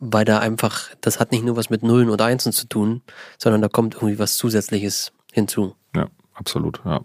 [0.01, 3.03] weil da einfach, das hat nicht nur was mit Nullen und Einsen zu tun,
[3.39, 5.75] sondern da kommt irgendwie was Zusätzliches hinzu.
[5.95, 7.01] Ja, absolut, ja.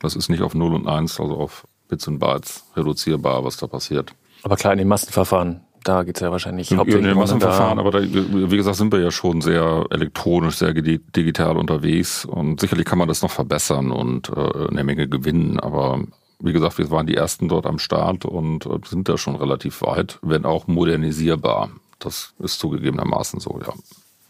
[0.00, 3.66] Das ist nicht auf 0 und 1, also auf Bits und Bytes reduzierbar, was da
[3.66, 4.14] passiert.
[4.42, 7.78] Aber klar, in den Massenverfahren, da geht es ja wahrscheinlich hauptsächlich um in den Massenverfahren,
[7.78, 12.86] aber da, wie gesagt, sind wir ja schon sehr elektronisch, sehr digital unterwegs und sicherlich
[12.86, 16.00] kann man das noch verbessern und äh, eine Menge gewinnen, aber
[16.40, 19.82] wie gesagt, wir waren die ersten dort am Start und äh, sind da schon relativ
[19.82, 21.70] weit, wenn auch modernisierbar.
[21.98, 23.74] Das ist zugegebenermaßen so, ja.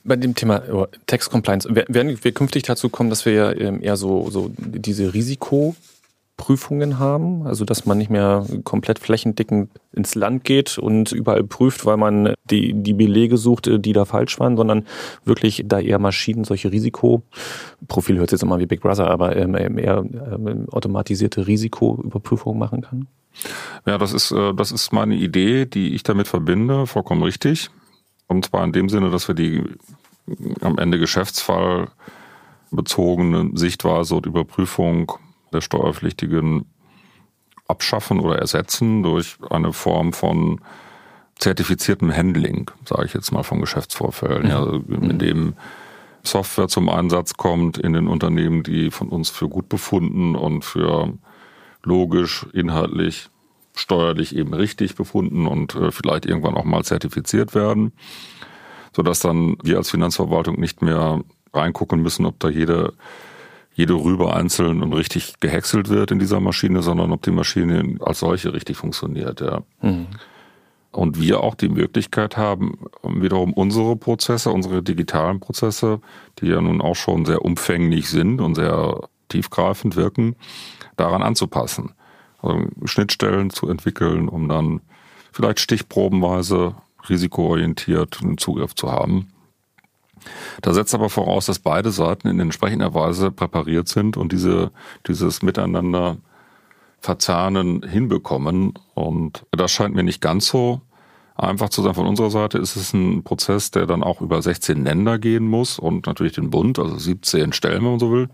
[0.03, 3.81] Bei dem Thema oh, Text Compliance, werden wir künftig dazu kommen, dass wir ja ähm,
[3.81, 5.15] eher so, so diese
[6.43, 11.87] Risikoprüfungen haben, also dass man nicht mehr komplett flächendeckend ins Land geht und überall prüft,
[11.87, 14.87] weil man die, die Belege sucht, äh, die da falsch waren, sondern
[15.25, 19.55] wirklich da eher Maschinen solche Risikoprofile hört sich jetzt immer wie Big Brother, aber ähm,
[19.79, 23.07] eher ähm, automatisierte Risikoüberprüfungen machen kann?
[23.87, 27.71] Ja, das ist, äh, das ist meine Idee, die ich damit verbinde, vollkommen richtig.
[28.27, 29.63] Und zwar in dem Sinne, dass wir die
[30.61, 31.89] am Ende Geschäftsfall
[32.71, 35.13] bezogene Sichtweise und Überprüfung
[35.53, 36.67] der Steuerpflichtigen
[37.69, 40.61] abschaffen oder ersetzen durch eine Form von
[41.39, 45.11] zertifiziertem Handling, sage ich jetzt mal von Geschäftsvorfällen, ja, mhm.
[45.11, 45.55] in dem
[46.23, 51.13] Software zum Einsatz kommt in den Unternehmen, die von uns für gut befunden und für
[51.83, 53.29] logisch, inhaltlich,
[53.75, 57.93] steuerlich eben richtig befunden und äh, vielleicht irgendwann auch mal zertifiziert werden,
[58.95, 61.23] sodass dann wir als Finanzverwaltung nicht mehr
[61.53, 62.93] reingucken müssen, ob da jede
[63.75, 68.21] jede Rübe einzeln und richtig gehäckselt wird in dieser Maschine, sondern ob die Maschine als
[68.21, 69.41] solche richtig funktioniert.
[69.41, 69.63] Ja.
[69.81, 70.09] Mhm.
[70.91, 76.01] Und wir auch die Möglichkeit haben, wiederum unsere Prozesse, unsere digitalen Prozesse,
[76.39, 80.37] die ja nun auch schon sehr umfänglich sind und sehr tiefgreifend wirken,
[80.97, 81.93] daran anzupassen.
[82.43, 84.83] Also Schnittstellen zu entwickeln, um dann
[85.33, 86.75] vielleicht stichprobenweise
[87.09, 89.32] risikoorientiert einen Zugriff zu haben.
[90.61, 94.71] Da setzt aber voraus, dass beide Seiten in entsprechender Weise präpariert sind und diese,
[95.07, 96.19] dieses Miteinander
[97.01, 98.75] verzahnen hinbekommen.
[98.95, 100.81] Und das scheint mir nicht ganz so
[101.35, 101.95] einfach zu sein.
[101.95, 105.79] Von unserer Seite ist es ein Prozess, der dann auch über 16 Länder gehen muss
[105.79, 108.29] und natürlich den Bund, also 17 Stellen, wenn man so will.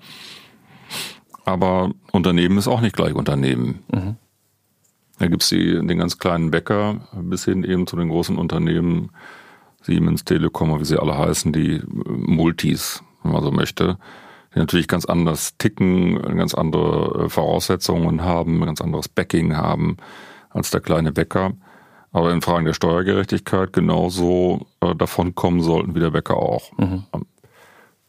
[1.45, 3.83] Aber Unternehmen ist auch nicht gleich Unternehmen.
[3.91, 4.17] Mhm.
[5.19, 9.11] Da gibt's die, den ganz kleinen Bäcker bis hin eben zu den großen Unternehmen,
[9.89, 13.97] Siemens, Telekom, wie sie alle heißen, die Multis, wenn man so möchte,
[14.55, 19.97] die natürlich ganz anders ticken, ganz andere äh, Voraussetzungen haben, ein ganz anderes Backing haben
[20.51, 21.53] als der kleine Bäcker.
[22.13, 26.71] Aber in Fragen der Steuergerechtigkeit genauso äh, davon kommen sollten wie der Bäcker auch.
[26.77, 27.05] Mhm.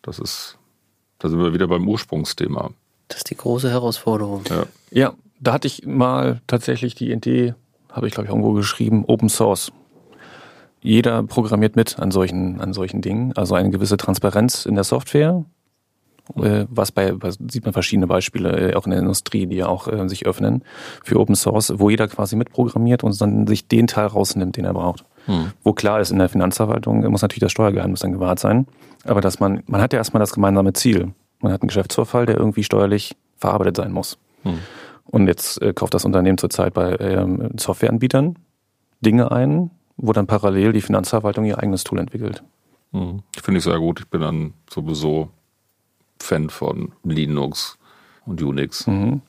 [0.01, 0.57] Das ist,
[1.19, 2.71] da sind wir wieder beim Ursprungsthema.
[3.07, 4.43] Das ist die große Herausforderung.
[4.49, 7.55] Ja, ja da hatte ich mal tatsächlich die Idee,
[7.89, 9.71] habe ich glaube ich irgendwo geschrieben, Open Source.
[10.81, 13.33] Jeder programmiert mit an solchen, an solchen Dingen.
[13.35, 15.43] Also eine gewisse Transparenz in der Software,
[16.35, 17.13] äh, was bei,
[17.49, 20.63] sieht man verschiedene Beispiele, äh, auch in der Industrie, die ja auch äh, sich öffnen
[21.03, 24.73] für Open Source, wo jeder quasi mitprogrammiert und dann sich den Teil rausnimmt, den er
[24.73, 25.05] braucht.
[25.25, 25.51] Hm.
[25.63, 28.67] Wo klar ist, in der Finanzverwaltung muss natürlich das Steuergeheimnis dann gewahrt sein.
[29.05, 31.13] Aber dass man, man hat ja erstmal das gemeinsame Ziel.
[31.39, 34.17] Man hat einen Geschäftsvorfall, der irgendwie steuerlich verarbeitet sein muss.
[34.43, 34.59] Hm.
[35.05, 38.35] Und jetzt äh, kauft das Unternehmen zurzeit bei ähm, Softwareanbietern
[39.01, 39.71] Dinge ein,
[40.01, 42.43] wo dann parallel die Finanzverwaltung ihr eigenes Tool entwickelt.
[42.91, 43.21] Hm.
[43.41, 43.99] Finde ich sehr gut.
[43.99, 45.29] Ich bin dann sowieso
[46.21, 47.77] Fan von Linux
[48.25, 48.87] und Unix.
[48.87, 49.21] Mhm.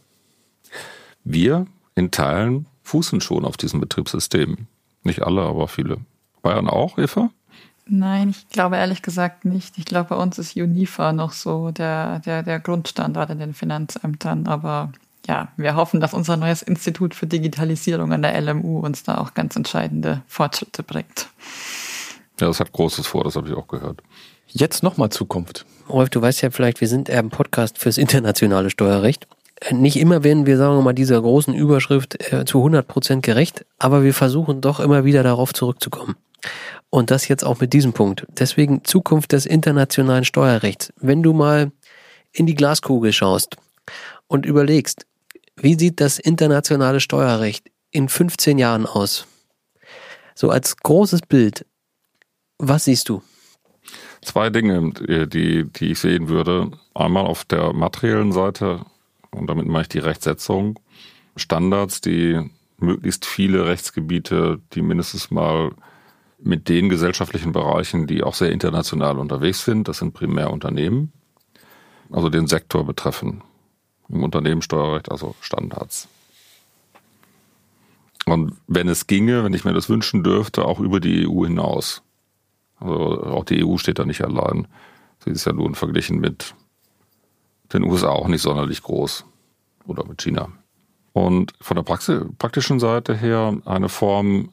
[1.24, 4.66] Wir in Teilen fußen schon auf diesem Betriebssystem.
[5.02, 5.98] Nicht alle, aber viele.
[6.42, 7.30] Bayern auch, Eva?
[7.86, 9.76] Nein, ich glaube ehrlich gesagt nicht.
[9.76, 14.46] Ich glaube, bei uns ist Unifa noch so der, der, der Grundstandard in den Finanzämtern.
[14.46, 14.92] Aber
[15.30, 19.32] ja, wir hoffen, dass unser neues Institut für Digitalisierung an der LMU uns da auch
[19.32, 21.28] ganz entscheidende Fortschritte bringt.
[22.40, 24.02] Ja, das hat Großes vor, das habe ich auch gehört.
[24.48, 25.66] Jetzt nochmal Zukunft.
[25.88, 29.28] Rolf, du weißt ja vielleicht, wir sind eher ein Podcast fürs internationale Steuerrecht.
[29.70, 33.64] Nicht immer werden wir, sagen wir mal, dieser großen Überschrift äh, zu 100 Prozent gerecht,
[33.78, 36.16] aber wir versuchen doch immer wieder darauf zurückzukommen.
[36.88, 38.26] Und das jetzt auch mit diesem Punkt.
[38.30, 40.92] Deswegen Zukunft des internationalen Steuerrechts.
[40.96, 41.70] Wenn du mal
[42.32, 43.56] in die Glaskugel schaust
[44.26, 45.06] und überlegst,
[45.62, 49.26] wie sieht das internationale Steuerrecht in 15 Jahren aus?
[50.34, 51.66] So als großes Bild,
[52.58, 53.22] was siehst du?
[54.22, 54.92] Zwei Dinge,
[55.26, 56.70] die, die ich sehen würde.
[56.94, 58.84] Einmal auf der materiellen Seite,
[59.30, 60.78] und damit meine ich die Rechtsetzung,
[61.36, 65.72] Standards, die möglichst viele Rechtsgebiete, die mindestens mal
[66.38, 69.88] mit den gesellschaftlichen Bereichen, die auch sehr international unterwegs sind.
[69.88, 71.12] Das sind primär Unternehmen,
[72.10, 73.42] also den Sektor betreffen.
[74.10, 76.08] Im Unternehmenssteuerrecht, also Standards.
[78.26, 82.02] Und wenn es ginge, wenn ich mir das wünschen dürfte, auch über die EU hinaus.
[82.78, 84.68] Also auch die EU steht da nicht allein.
[85.24, 86.54] Sie ist ja nun verglichen mit
[87.72, 89.24] den USA auch nicht sonderlich groß.
[89.86, 90.48] Oder mit China.
[91.12, 94.50] Und von der Praxis, praktischen Seite her eine Form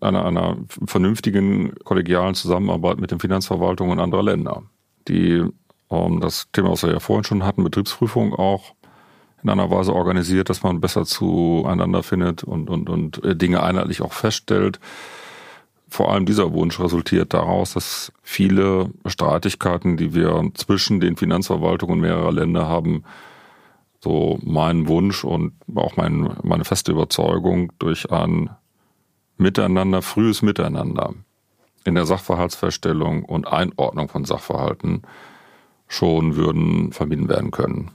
[0.00, 0.56] einer, einer
[0.86, 4.62] vernünftigen kollegialen Zusammenarbeit mit den Finanzverwaltungen anderer Länder,
[5.08, 5.44] die
[5.90, 8.74] das Thema, was wir ja vorhin schon hatten, Betriebsprüfung auch
[9.42, 14.02] in einer Weise organisiert, dass man besser zueinander findet und, und, und äh, Dinge einheitlich
[14.02, 14.78] auch feststellt.
[15.88, 22.32] Vor allem dieser Wunsch resultiert daraus, dass viele Streitigkeiten, die wir zwischen den Finanzverwaltungen mehrerer
[22.32, 23.02] Länder haben,
[23.98, 28.50] so mein Wunsch und auch mein, meine feste Überzeugung durch ein
[29.36, 31.14] Miteinander, frühes Miteinander
[31.84, 35.02] in der Sachverhaltsfeststellung und Einordnung von Sachverhalten
[35.90, 37.90] schon würden vermieden werden können.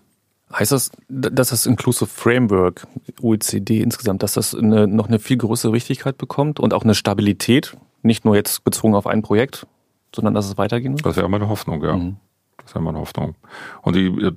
[0.54, 2.86] Heißt das, dass das Inclusive Framework,
[3.22, 7.76] OECD insgesamt, dass das eine, noch eine viel größere Wichtigkeit bekommt und auch eine Stabilität,
[8.04, 9.66] nicht nur jetzt bezogen auf ein Projekt,
[10.14, 11.06] sondern dass es weitergehen wird?
[11.06, 11.96] Das wäre meine Hoffnung, ja.
[11.96, 12.18] Mhm.
[12.58, 13.36] Das wäre meine Hoffnung.
[13.82, 14.32] Und die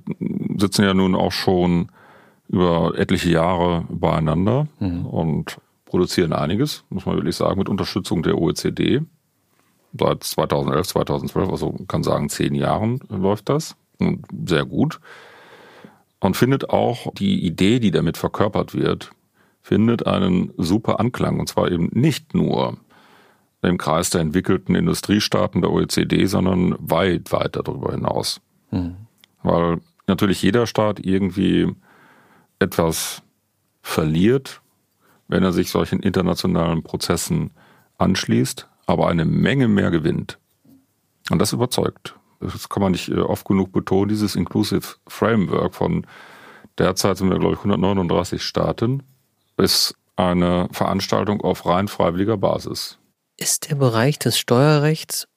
[0.57, 1.91] sitzen ja nun auch schon
[2.47, 5.05] über etliche Jahre beieinander mhm.
[5.05, 9.01] und produzieren einiges, muss man wirklich sagen, mit Unterstützung der OECD.
[9.97, 13.75] Seit 2011, 2012, also kann sagen, zehn Jahren läuft das.
[13.97, 14.99] Und sehr gut.
[16.19, 19.11] Und findet auch die Idee, die damit verkörpert wird,
[19.61, 21.39] findet einen super Anklang.
[21.39, 22.77] Und zwar eben nicht nur
[23.61, 28.41] im Kreis der entwickelten Industriestaaten der OECD, sondern weit, weit darüber hinaus.
[28.71, 28.95] Mhm.
[29.43, 31.73] Weil natürlich jeder Staat irgendwie
[32.59, 33.21] etwas
[33.81, 34.61] verliert,
[35.27, 37.51] wenn er sich solchen internationalen Prozessen
[37.97, 40.39] anschließt, aber eine Menge mehr gewinnt.
[41.29, 42.15] Und das überzeugt.
[42.39, 46.07] Das kann man nicht äh, oft genug betonen, dieses Inclusive Framework von
[46.77, 49.03] derzeit sind wir, glaube ich, 139 Staaten,
[49.57, 52.97] ist eine Veranstaltung auf rein freiwilliger Basis.
[53.37, 55.27] Ist der Bereich des Steuerrechts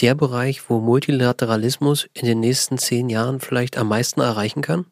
[0.00, 4.84] der Bereich, wo Multilateralismus in den nächsten zehn Jahren vielleicht am meisten erreichen kann?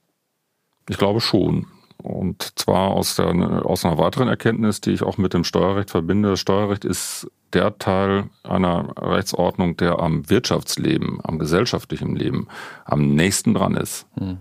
[0.89, 1.66] Ich glaube schon.
[1.99, 3.28] Und zwar aus, der,
[3.64, 6.30] aus einer weiteren Erkenntnis, die ich auch mit dem Steuerrecht verbinde.
[6.30, 12.49] Das Steuerrecht ist der Teil einer Rechtsordnung, der am Wirtschaftsleben, am gesellschaftlichen Leben
[12.84, 14.07] am nächsten dran ist.
[14.18, 14.38] Hm.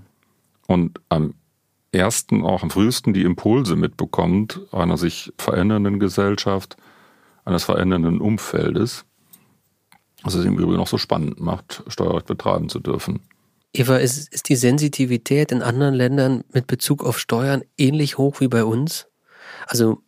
[0.67, 1.35] Und am
[1.91, 6.75] ersten, auch am frühesten die Impulse mitbekommt einer sich verändernden Gesellschaft,
[7.45, 9.05] eines verändernden Umfeldes,
[10.23, 13.19] was es im Übrigen auch so spannend macht, Steuerrecht betreiben zu dürfen.
[13.73, 18.47] Eva, ist, ist die Sensitivität in anderen Ländern mit Bezug auf Steuern ähnlich hoch wie
[18.47, 19.07] bei uns?
[19.65, 20.03] Also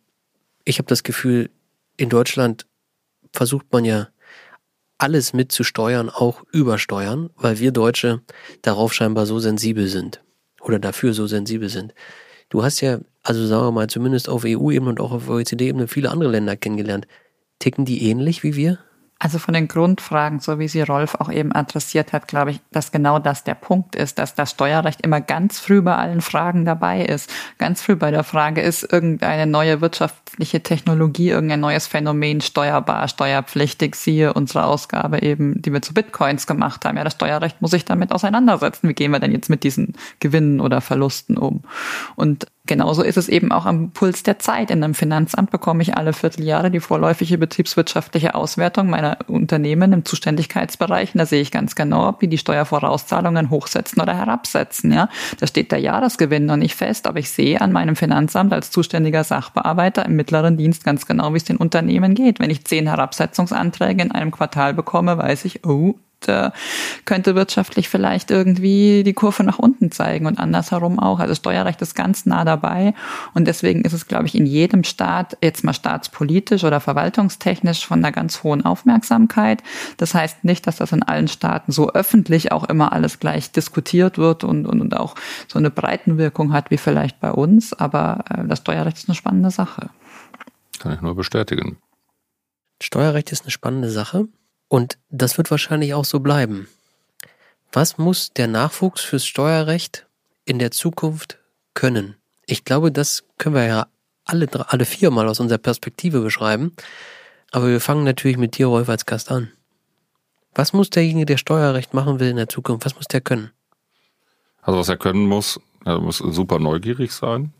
[0.64, 1.50] ich habe das Gefühl,
[1.96, 2.66] in Deutschland
[3.32, 4.08] versucht man ja
[4.98, 8.22] alles mitzusteuern, auch übersteuern, weil wir Deutsche
[8.62, 10.22] darauf scheinbar so sensibel sind
[10.60, 11.92] oder dafür so sensibel sind.
[12.48, 16.10] Du hast ja, also sagen wir mal, zumindest auf EU-Ebene und auch auf OECD-Ebene viele
[16.10, 17.06] andere Länder kennengelernt.
[17.58, 18.78] Ticken die ähnlich wie wir?
[19.18, 22.92] Also von den Grundfragen, so wie sie Rolf auch eben adressiert hat, glaube ich, dass
[22.92, 27.00] genau das der Punkt ist, dass das Steuerrecht immer ganz früh bei allen Fragen dabei
[27.00, 27.32] ist.
[27.56, 33.94] Ganz früh bei der Frage ist irgendeine neue wirtschaftliche Technologie, irgendein neues Phänomen steuerbar, steuerpflichtig,
[33.94, 36.98] siehe unsere Ausgabe eben, die wir zu Bitcoins gemacht haben.
[36.98, 38.86] Ja, das Steuerrecht muss sich damit auseinandersetzen.
[38.86, 41.62] Wie gehen wir denn jetzt mit diesen Gewinnen oder Verlusten um?
[42.16, 44.70] Und Genauso ist es eben auch am Puls der Zeit.
[44.70, 51.14] In einem Finanzamt bekomme ich alle Vierteljahre die vorläufige betriebswirtschaftliche Auswertung meiner Unternehmen im Zuständigkeitsbereich.
[51.14, 54.92] Und da sehe ich ganz genau, ob die die Steuervorauszahlungen hochsetzen oder herabsetzen.
[54.92, 55.08] Ja,
[55.38, 59.22] da steht der Jahresgewinn noch nicht fest, aber ich sehe an meinem Finanzamt als zuständiger
[59.22, 62.40] Sachbearbeiter im mittleren Dienst ganz genau, wie es den Unternehmen geht.
[62.40, 65.94] Wenn ich zehn Herabsetzungsanträge in einem Quartal bekomme, weiß ich, oh,
[66.28, 66.50] äh,
[67.04, 71.18] könnte wirtschaftlich vielleicht irgendwie die Kurve nach unten zeigen und andersherum auch.
[71.18, 72.94] Also Steuerrecht ist ganz nah dabei
[73.34, 77.98] und deswegen ist es, glaube ich, in jedem Staat jetzt mal staatspolitisch oder verwaltungstechnisch von
[77.98, 79.62] einer ganz hohen Aufmerksamkeit.
[79.96, 84.18] Das heißt nicht, dass das in allen Staaten so öffentlich auch immer alles gleich diskutiert
[84.18, 85.14] wird und, und, und auch
[85.48, 89.50] so eine Breitenwirkung hat wie vielleicht bei uns, aber äh, das Steuerrecht ist eine spannende
[89.50, 89.90] Sache.
[90.78, 91.78] Kann ich nur bestätigen.
[92.82, 94.28] Steuerrecht ist eine spannende Sache.
[94.68, 96.68] Und das wird wahrscheinlich auch so bleiben.
[97.72, 100.06] Was muss der Nachwuchs fürs Steuerrecht
[100.44, 101.38] in der Zukunft
[101.74, 102.16] können?
[102.46, 103.86] Ich glaube, das können wir ja
[104.24, 106.74] alle, alle vier mal aus unserer Perspektive beschreiben.
[107.52, 109.50] Aber wir fangen natürlich mit dir, Rolf, als Gast an.
[110.54, 113.50] Was muss derjenige, der Steuerrecht machen will in der Zukunft, was muss der können?
[114.62, 117.52] Also was er können muss, er muss super neugierig sein.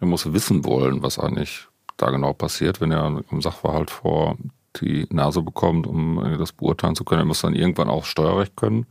[0.00, 4.36] Er muss wissen wollen, was eigentlich da genau passiert, wenn er einen Sachverhalt vor
[4.80, 7.22] die Nase bekommt, um das beurteilen zu können.
[7.22, 8.86] Er muss dann irgendwann auch Steuerrecht können.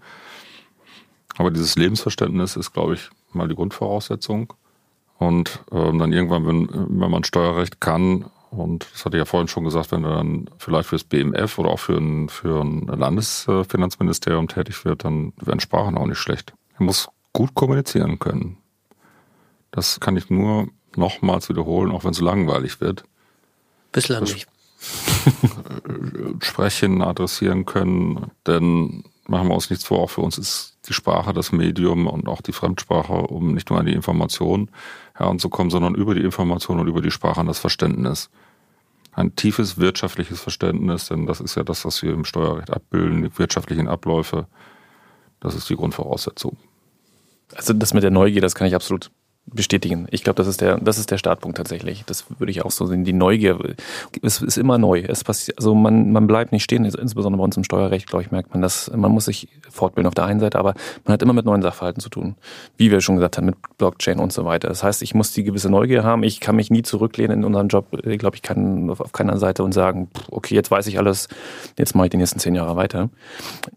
[1.37, 4.53] Aber dieses Lebensverständnis ist, glaube ich, mal die Grundvoraussetzung.
[5.17, 6.69] Und ähm, dann irgendwann, wenn,
[7.01, 10.49] wenn man Steuerrecht kann, und das hatte ich ja vorhin schon gesagt, wenn er dann
[10.57, 15.97] vielleicht fürs BMF oder auch für ein, für ein Landesfinanzministerium tätig wird, dann werden Sprachen
[15.97, 16.53] auch nicht schlecht.
[16.77, 18.57] Er muss gut kommunizieren können.
[19.71, 23.03] Das kann ich nur nochmals wiederholen, auch wenn es langweilig wird.
[23.91, 24.47] Bislang das nicht.
[26.41, 31.33] Sprechen, adressieren können, denn machen wir uns nichts vor, auch für uns ist die Sprache
[31.33, 34.69] das Medium und auch die Fremdsprache, um nicht nur an die Information
[35.13, 38.29] heranzukommen, sondern über die Information und über die Sprache an das Verständnis.
[39.13, 43.37] Ein tiefes wirtschaftliches Verständnis, denn das ist ja das, was wir im Steuerrecht abbilden, die
[43.37, 44.47] wirtschaftlichen Abläufe.
[45.39, 46.57] Das ist die Grundvoraussetzung.
[47.55, 49.11] Also das mit der Neugier, das kann ich absolut
[49.45, 50.07] bestätigen.
[50.09, 52.03] Ich glaube, das ist der, das ist der Startpunkt tatsächlich.
[52.05, 53.03] Das würde ich auch so sehen.
[53.03, 53.59] Die Neugier,
[54.21, 55.03] es ist immer neu.
[55.05, 56.85] Es passiert, also man, man bleibt nicht stehen.
[56.85, 58.89] Insbesondere bei uns im Steuerrecht, glaube ich, merkt man das.
[58.95, 60.73] Man muss sich fortbilden auf der einen Seite, aber
[61.03, 62.35] man hat immer mit neuen Sachverhalten zu tun.
[62.77, 64.69] Wie wir schon gesagt haben, mit Blockchain und so weiter.
[64.69, 66.23] Das heißt, ich muss die gewisse Neugier haben.
[66.23, 67.87] Ich kann mich nie zurücklehnen in unserem Job.
[68.05, 71.27] Ich glaube, ich kann auf keiner Seite und sagen, okay, jetzt weiß ich alles.
[71.77, 73.09] Jetzt mache ich die nächsten zehn Jahre weiter.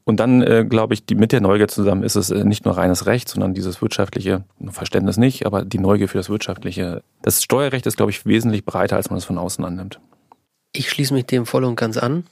[0.04, 2.76] Und dann, äh, glaube ich, die, mit der Neugier zusammen ist es äh, nicht nur
[2.76, 7.02] reines Recht, sondern dieses wirtschaftliche Verständnis nicht, aber aber die Neugier für das Wirtschaftliche.
[7.22, 10.00] Das Steuerrecht ist, glaube ich, wesentlich breiter, als man es von außen annimmt.
[10.72, 12.26] Ich schließe mich dem voll und ganz an.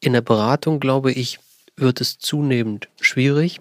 [0.00, 1.38] In der Beratung, glaube ich,
[1.76, 3.60] wird es zunehmend schwierig,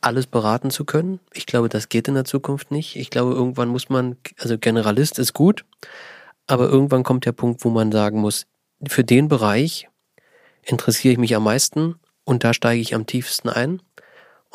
[0.00, 1.20] alles beraten zu können.
[1.32, 2.96] Ich glaube, das geht in der Zukunft nicht.
[2.96, 5.64] Ich glaube, irgendwann muss man, also Generalist ist gut,
[6.46, 8.46] aber irgendwann kommt der Punkt, wo man sagen muss,
[8.86, 9.88] für den Bereich
[10.62, 13.80] interessiere ich mich am meisten und da steige ich am tiefsten ein.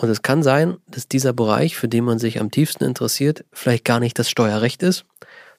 [0.02, 3.84] Und es kann sein, dass dieser Bereich, für den man sich am tiefsten interessiert, vielleicht
[3.84, 5.04] gar nicht das Steuerrecht ist,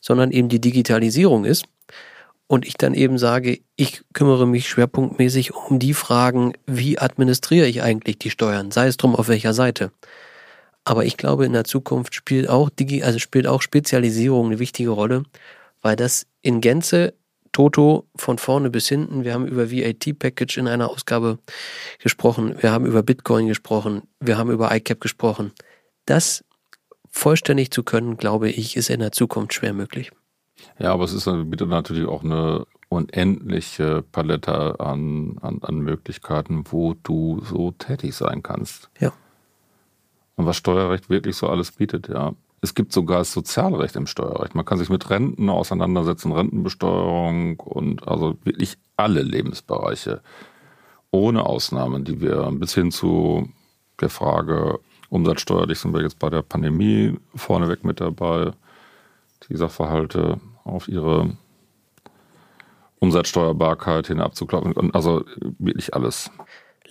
[0.01, 1.67] sondern eben die Digitalisierung ist.
[2.47, 7.83] Und ich dann eben sage, ich kümmere mich schwerpunktmäßig um die Fragen, wie administriere ich
[7.83, 9.93] eigentlich die Steuern, sei es drum auf welcher Seite.
[10.85, 14.89] Aber ich glaube, in der Zukunft spielt auch, Digi also spielt auch Spezialisierung eine wichtige
[14.89, 15.25] Rolle,
[15.83, 17.13] weil das in Gänze
[17.53, 19.25] Toto von vorne bis hinten.
[19.25, 21.39] Wir haben über VAT-Package in einer Ausgabe
[21.99, 22.57] gesprochen.
[22.61, 24.03] Wir haben über Bitcoin gesprochen.
[24.21, 25.53] Wir haben über ICAP gesprochen.
[26.07, 26.45] Das
[27.11, 30.13] vollständig zu können, glaube ich, ist in der Zukunft schwer möglich.
[30.79, 37.41] Ja, aber es ist natürlich auch eine unendliche Palette an, an, an Möglichkeiten, wo du
[37.45, 38.91] so tätig sein kannst.
[38.99, 39.13] Ja.
[40.37, 42.35] Und was Steuerrecht wirklich so alles bietet, ja.
[42.63, 44.55] Es gibt sogar das Sozialrecht im Steuerrecht.
[44.55, 50.21] Man kann sich mit Renten auseinandersetzen, Rentenbesteuerung und also wirklich alle Lebensbereiche
[51.11, 53.49] ohne Ausnahmen, die wir bis hin zu
[54.01, 58.53] der Frage umsatzsteuerlich sind wir jetzt bei der Pandemie vorneweg mit dabei,
[59.49, 61.37] die Sachverhalte auf ihre
[63.01, 64.95] Umsatzsteuerbarkeit hin abzuklappen.
[64.95, 65.25] Also
[65.59, 66.31] wirklich alles.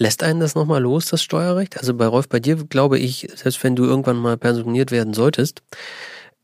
[0.02, 1.78] Lässt einen das nochmal los, das Steuerrecht?
[1.78, 5.62] Also bei Rolf, bei dir glaube ich, selbst wenn du irgendwann mal pensioniert werden solltest,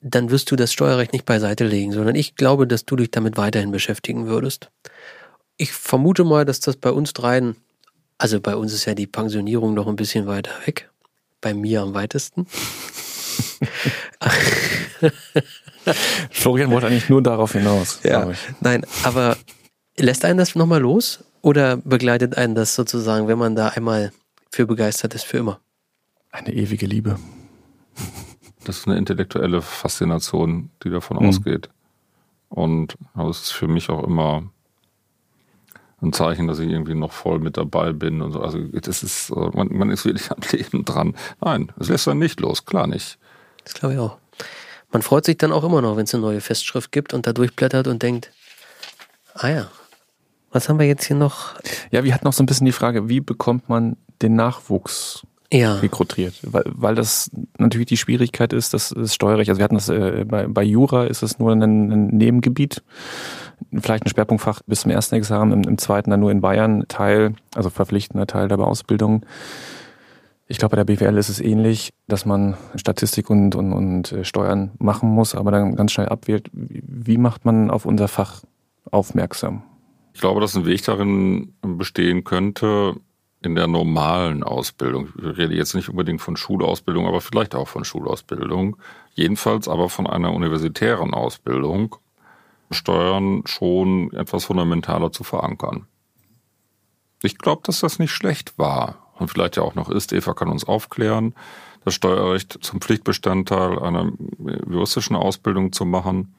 [0.02, 3.38] dann wirst du das Steuerrecht nicht beiseite legen, sondern ich glaube, dass du dich damit
[3.38, 4.72] weiterhin beschäftigen würdest.
[5.56, 7.56] Ich vermute mal, dass das bei uns dreien,
[8.18, 10.90] also bei uns ist ja die Pensionierung noch ein bisschen weiter weg,
[11.40, 12.48] bei mir am weitesten.
[16.30, 18.02] Florian wollte eigentlich nur darauf hinaus.
[18.04, 18.30] Ja,
[18.60, 19.38] nein, aber
[19.96, 21.25] lässt einen das nochmal los?
[21.46, 24.12] Oder begleitet einen das sozusagen, wenn man da einmal
[24.50, 25.60] für begeistert ist, für immer?
[26.32, 27.20] Eine ewige Liebe.
[28.64, 31.30] Das ist eine intellektuelle Faszination, die davon mhm.
[31.30, 31.70] ausgeht.
[32.50, 34.50] Und das ist für mich auch immer
[36.02, 38.42] ein Zeichen, dass ich irgendwie noch voll mit dabei bin und so.
[38.42, 41.16] Also das ist, man, man ist wirklich am Leben dran.
[41.42, 43.20] Nein, es lässt dann nicht los, klar nicht.
[43.64, 44.18] Das glaube ich auch.
[44.92, 47.34] Man freut sich dann auch immer noch, wenn es eine neue Festschrift gibt und da
[47.34, 48.32] durchblättert und denkt,
[49.36, 49.72] ah ja,
[50.56, 51.54] was haben wir jetzt hier noch?
[51.92, 55.76] Ja, wir hatten noch so ein bisschen die Frage, wie bekommt man den Nachwuchs ja.
[55.76, 56.34] rekrutiert?
[56.44, 59.50] Weil, weil das natürlich die Schwierigkeit ist, das ist Steuerrecht.
[59.50, 62.84] Also wir hatten das äh, bei, bei Jura ist es nur ein, ein Nebengebiet,
[63.78, 67.36] vielleicht ein Schwerpunktfach bis zum ersten Examen, im, im zweiten dann nur in Bayern Teil,
[67.54, 69.26] also verpflichtender Teil der Ausbildung.
[70.48, 74.24] Ich glaube, bei der BWL ist es ähnlich, dass man Statistik und, und, und äh,
[74.24, 78.44] Steuern machen muss, aber dann ganz schnell abwählt, wie macht man auf unser Fach
[78.90, 79.64] aufmerksam?
[80.16, 82.96] Ich glaube, dass ein Weg darin bestehen könnte,
[83.42, 85.10] in der normalen Ausbildung.
[85.18, 88.78] Ich rede jetzt nicht unbedingt von Schulausbildung, aber vielleicht auch von Schulausbildung.
[89.14, 91.98] Jedenfalls aber von einer universitären Ausbildung.
[92.72, 95.86] Steuern schon etwas fundamentaler zu verankern.
[97.22, 100.14] Ich glaube, dass das nicht schlecht war und vielleicht ja auch noch ist.
[100.14, 101.36] Eva kann uns aufklären,
[101.84, 104.14] das Steuerrecht zum Pflichtbestandteil einer
[104.66, 106.34] juristischen Ausbildung zu machen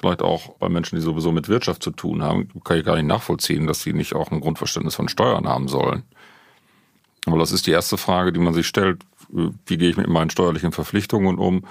[0.00, 3.06] vielleicht auch bei Menschen, die sowieso mit Wirtschaft zu tun haben, kann ich gar nicht
[3.06, 6.04] nachvollziehen, dass sie nicht auch ein Grundverständnis von Steuern haben sollen.
[7.26, 9.02] Aber das ist die erste Frage, die man sich stellt.
[9.28, 11.64] Wie gehe ich mit meinen steuerlichen Verpflichtungen um?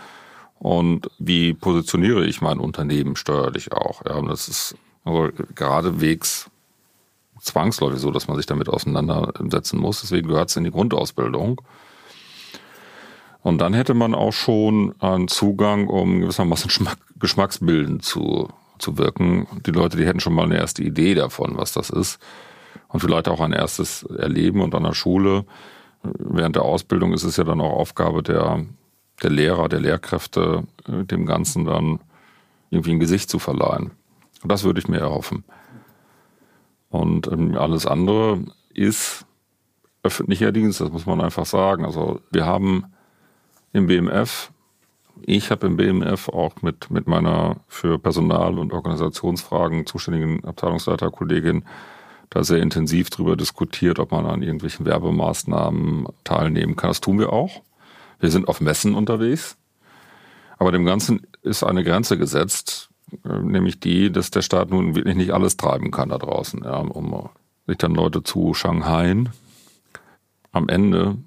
[0.60, 4.06] Und wie positioniere ich mein Unternehmen steuerlich auch?
[4.06, 4.76] Ja, das ist
[5.06, 6.50] also geradewegs
[7.42, 10.02] zwangsläufig so, dass man sich damit auseinandersetzen muss.
[10.02, 11.62] Deswegen gehört es in die Grundausbildung.
[13.42, 16.70] Und dann hätte man auch schon einen Zugang, um gewissermaßen
[17.20, 19.48] geschmacksbildend zu, zu wirken.
[19.66, 22.20] Die Leute, die hätten schon mal eine erste Idee davon, was das ist.
[22.88, 25.46] Und vielleicht auch ein erstes Erleben und an der Schule.
[26.04, 28.66] Während der Ausbildung ist es ja dann auch Aufgabe der,
[29.22, 32.00] der Lehrer, der Lehrkräfte, dem Ganzen dann
[32.70, 33.92] irgendwie ein Gesicht zu verleihen.
[34.42, 35.44] Und das würde ich mir erhoffen.
[36.90, 38.44] Und ähm, alles andere
[38.74, 39.26] ist
[40.04, 41.86] öffentlicher Dienst, das muss man einfach sagen.
[41.86, 42.86] Also wir haben
[43.74, 44.52] im BMF,
[45.22, 51.64] ich habe im BMF auch mit, mit meiner für Personal- und Organisationsfragen zuständigen Abteilungsleiterkollegin
[52.30, 56.92] da sehr intensiv darüber diskutiert, ob man an irgendwelchen Werbemaßnahmen teilnehmen kann.
[56.92, 57.62] Das tun wir auch.
[58.20, 59.58] Wir sind auf Messen unterwegs.
[60.58, 62.90] Aber dem Ganzen ist eine Grenze gesetzt,
[63.24, 66.78] äh, nämlich die, dass der Staat nun wirklich nicht alles treiben kann da draußen, ja,
[66.78, 67.30] um
[67.66, 69.24] sich dann Leute zu Shanghai.
[70.52, 71.18] Am Ende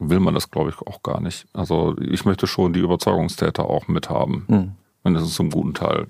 [0.00, 1.46] will man das, glaube ich, auch gar nicht.
[1.52, 4.72] Also ich möchte schon die Überzeugungstäter auch mithaben, mhm.
[5.04, 6.08] mindestens zum guten Teil.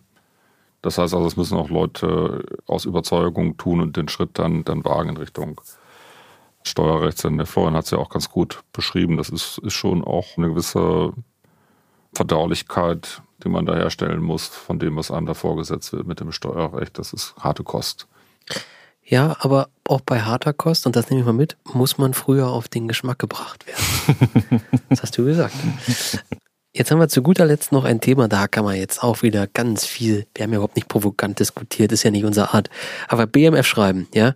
[0.80, 4.84] Das heißt also, es müssen auch Leute aus Überzeugung tun und den Schritt dann, dann
[4.84, 5.60] wagen in Richtung
[6.62, 7.22] Steuerrechts.
[7.22, 9.16] Denn der Florian hat es ja auch ganz gut beschrieben.
[9.16, 11.12] Das ist, ist schon auch eine gewisse
[12.14, 16.32] Verdaulichkeit, die man da herstellen muss von dem, was einem da vorgesetzt wird mit dem
[16.32, 16.98] Steuerrecht.
[16.98, 18.06] Das ist harte Kost.
[19.04, 22.48] Ja, aber auch bei harter Kost, und das nehme ich mal mit, muss man früher
[22.48, 24.62] auf den Geschmack gebracht werden.
[24.88, 25.54] das hast du gesagt.
[26.72, 29.48] Jetzt haben wir zu guter Letzt noch ein Thema, da kann man jetzt auch wieder
[29.48, 32.70] ganz viel, wir haben ja überhaupt nicht provokant diskutiert, ist ja nicht unsere Art,
[33.08, 34.34] aber BMF schreiben, ja,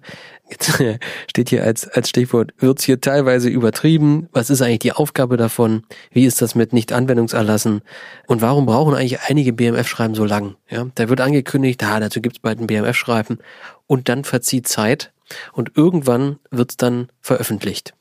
[0.51, 0.83] jetzt
[1.31, 5.85] steht hier als, als Stichwort, wird's hier teilweise übertrieben, was ist eigentlich die Aufgabe davon,
[6.11, 7.83] wie ist das mit Nicht-Anwendungserlassen?
[8.27, 12.41] Und warum brauchen eigentlich einige BMF-Schreiben so lang, ja, da wird angekündigt, ah, dazu gibt's
[12.41, 13.39] bald ein BMF-Schreiben
[13.87, 15.12] und dann verzieht Zeit
[15.53, 17.95] und irgendwann wird's dann veröffentlicht.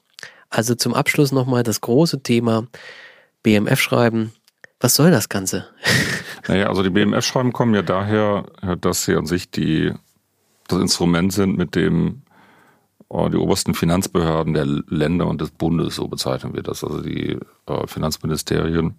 [0.50, 2.68] Also zum Abschluss nochmal das große Thema,
[3.42, 4.34] BMF schreiben.
[4.80, 5.68] Was soll das Ganze?
[6.50, 8.44] Naja, also die BMF-Schreiben kommen ja daher,
[8.82, 9.94] dass sie an sich die,
[10.68, 12.24] das Instrument sind, mit dem
[13.08, 17.38] oh, die obersten Finanzbehörden der Länder und des Bundes, so bezeichnen wir das, also die
[17.68, 18.96] äh, Finanzministerien,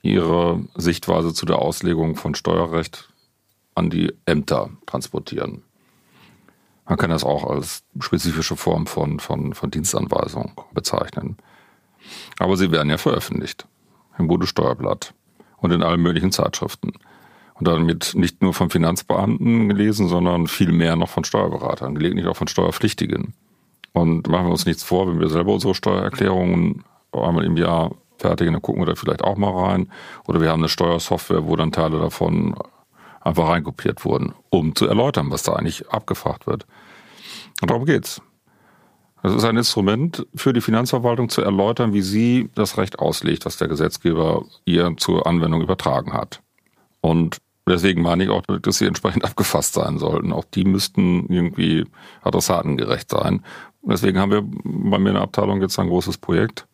[0.00, 3.10] ihre Sichtweise zu der Auslegung von Steuerrecht
[3.74, 5.62] an die Ämter transportieren.
[6.90, 11.36] Man kann das auch als spezifische Form von, von, von Dienstanweisung bezeichnen.
[12.40, 13.68] Aber sie werden ja veröffentlicht
[14.18, 15.14] im Bundessteuerblatt
[15.58, 16.94] und in allen möglichen Zeitschriften.
[17.54, 22.36] Und damit nicht nur von Finanzbeamten gelesen, sondern viel mehr noch von Steuerberatern, gelegentlich auch
[22.36, 23.34] von Steuerpflichtigen.
[23.92, 26.82] Und machen wir uns nichts vor, wenn wir selber unsere Steuererklärungen
[27.12, 29.92] einmal im Jahr fertigen, dann gucken wir da vielleicht auch mal rein.
[30.26, 32.56] Oder wir haben eine Steuersoftware, wo dann Teile davon
[33.20, 36.66] einfach reinkopiert wurden, um zu erläutern, was da eigentlich abgefragt wird.
[37.60, 38.20] Und darum geht's.
[39.22, 43.58] Das ist ein Instrument für die Finanzverwaltung zu erläutern, wie sie das Recht auslegt, was
[43.58, 46.40] der Gesetzgeber ihr zur Anwendung übertragen hat.
[47.02, 47.36] Und
[47.68, 50.32] deswegen meine ich auch, dass sie entsprechend abgefasst sein sollten.
[50.32, 51.84] Auch die müssten irgendwie
[52.22, 53.44] adressatengerecht sein.
[53.82, 56.66] Deswegen haben wir bei mir in der Abteilung jetzt ein großes Projekt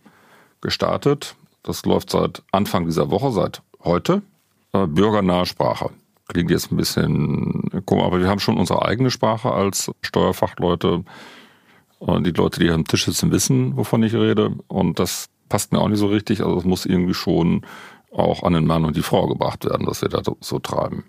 [0.61, 1.35] gestartet.
[1.65, 4.23] Das läuft seit Anfang dieser Woche, seit heute.
[4.73, 5.91] Äh, bürgernahe Sprache.
[6.29, 11.05] Klingt jetzt ein bisschen komisch, aber wir haben schon unsere eigene Sprache als Steuerfachleute
[11.99, 14.55] und die Leute, die hier am Tisch sitzen, wissen, wovon ich rede.
[14.67, 16.43] Und das passt mir auch nicht so richtig.
[16.43, 17.63] Also es muss irgendwie schon
[18.13, 21.05] auch an den Mann und die Frau gebracht werden, dass wir da so treiben.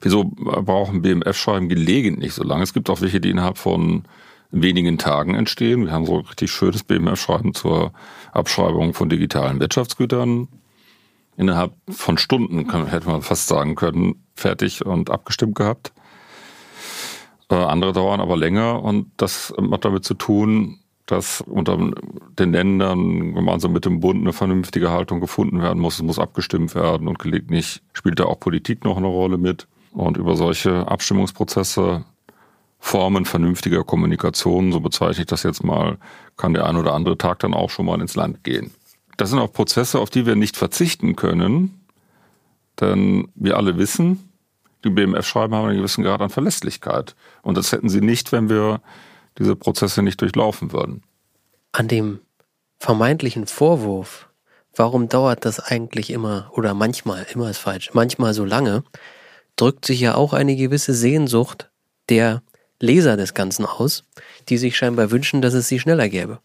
[0.00, 2.62] Wieso brauchen BMF-Schreiben gelegentlich so lange?
[2.62, 4.04] Es gibt auch welche, die innerhalb von
[4.50, 5.86] wenigen Tagen entstehen.
[5.86, 7.92] Wir haben so ein richtig schönes BMF-Schreiben zur
[8.32, 10.48] Abschreibung von digitalen Wirtschaftsgütern.
[11.36, 15.92] Innerhalb von Stunden, kann, hätte man fast sagen können, fertig und abgestimmt gehabt.
[17.50, 21.78] Äh, andere dauern aber länger und das hat damit zu tun, dass unter
[22.38, 25.94] den Ländern gemeinsam mit dem Bund eine vernünftige Haltung gefunden werden muss.
[25.94, 29.68] Es muss abgestimmt werden und gelegentlich spielt da auch Politik noch eine Rolle mit.
[29.92, 32.04] Und über solche Abstimmungsprozesse,
[32.78, 35.96] Formen vernünftiger Kommunikation, so bezeichne ich das jetzt mal,
[36.36, 38.72] kann der ein oder andere Tag dann auch schon mal ins Land gehen.
[39.16, 41.80] Das sind auch Prozesse, auf die wir nicht verzichten können,
[42.80, 44.30] denn wir alle wissen,
[44.84, 47.16] die BMF-Schreiben haben einen gewissen Grad an Verlässlichkeit.
[47.42, 48.80] Und das hätten sie nicht, wenn wir
[49.38, 51.02] diese Prozesse nicht durchlaufen würden.
[51.72, 52.20] An dem
[52.78, 54.28] vermeintlichen Vorwurf
[54.76, 58.84] warum dauert das eigentlich immer oder manchmal, immer ist falsch, manchmal so lange,
[59.56, 61.70] drückt sich ja auch eine gewisse Sehnsucht
[62.08, 62.42] der
[62.78, 64.04] Leser des Ganzen aus,
[64.48, 66.38] die sich scheinbar wünschen, dass es sie schneller gäbe.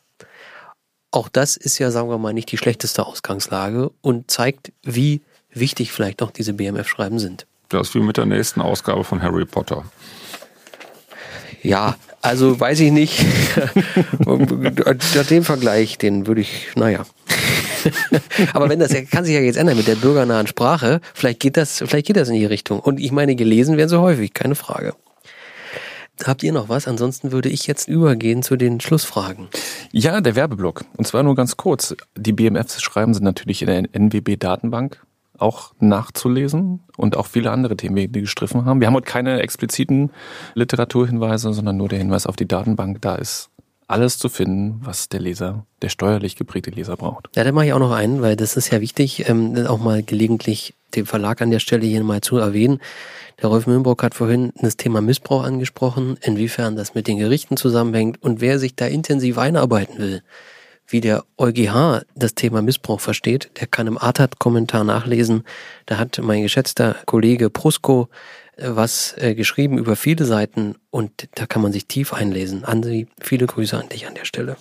[1.11, 5.21] Auch das ist ja, sagen wir mal, nicht die schlechteste Ausgangslage und zeigt, wie
[5.53, 7.45] wichtig vielleicht doch diese BMF-Schreiben sind.
[7.67, 9.83] Das ist wie mit der nächsten Ausgabe von Harry Potter.
[11.63, 13.25] Ja, also weiß ich nicht.
[15.29, 17.05] den Vergleich, den würde ich, naja.
[18.53, 21.83] Aber wenn das kann sich ja jetzt ändern mit der bürgernahen Sprache, vielleicht geht das,
[21.85, 22.79] vielleicht geht das in die Richtung.
[22.79, 24.93] Und ich meine, gelesen werden sie häufig, keine Frage.
[26.25, 26.87] Habt ihr noch was?
[26.87, 29.47] Ansonsten würde ich jetzt übergehen zu den Schlussfragen.
[29.91, 30.85] Ja, der Werbeblock.
[30.97, 31.95] Und zwar nur ganz kurz.
[32.15, 35.01] Die BMFs-Schreiben sind natürlich in der NWB-Datenbank
[35.37, 38.79] auch nachzulesen und auch viele andere Themen, die gestriffen haben.
[38.79, 40.11] Wir haben heute keine expliziten
[40.53, 43.01] Literaturhinweise, sondern nur der Hinweis auf die Datenbank.
[43.01, 43.49] Da ist
[43.91, 47.29] alles zu finden, was der Leser, der steuerlich geprägte Leser braucht.
[47.35, 50.03] Ja, da mache ich auch noch einen, weil das ist ja wichtig, ähm, auch mal
[50.03, 52.79] gelegentlich den Verlag an der Stelle hier mal zu erwähnen.
[53.41, 58.21] Der Rolf Mühlenbrock hat vorhin das Thema Missbrauch angesprochen, inwiefern das mit den Gerichten zusammenhängt
[58.21, 60.21] und wer sich da intensiv einarbeiten will,
[60.87, 65.43] wie der EuGH das Thema Missbrauch versteht, der kann im ATAT-Kommentar nachlesen.
[65.85, 68.09] Da hat mein geschätzter Kollege Prusko
[68.63, 72.63] was äh, geschrieben über viele Seiten und da kann man sich tief einlesen.
[72.65, 74.57] Ansi, viele Grüße an dich an der Stelle.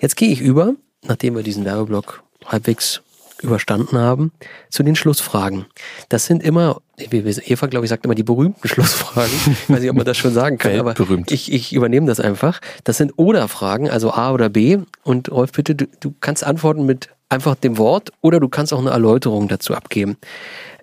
[0.00, 3.02] Jetzt gehe ich über, nachdem wir diesen Werbeblock halbwegs
[3.42, 4.32] überstanden haben,
[4.68, 5.66] zu den Schlussfragen.
[6.08, 9.32] Das sind immer, Eva, glaube ich, sagt immer die berühmten Schlussfragen.
[9.46, 10.94] Ich weiß nicht, ob man das schon sagen kann, aber
[11.28, 12.60] ich, ich übernehme das einfach.
[12.84, 14.78] Das sind Oder-Fragen, also A oder B.
[15.04, 18.80] Und Rolf, bitte, du, du kannst antworten mit einfach dem Wort oder du kannst auch
[18.80, 20.16] eine Erläuterung dazu abgeben.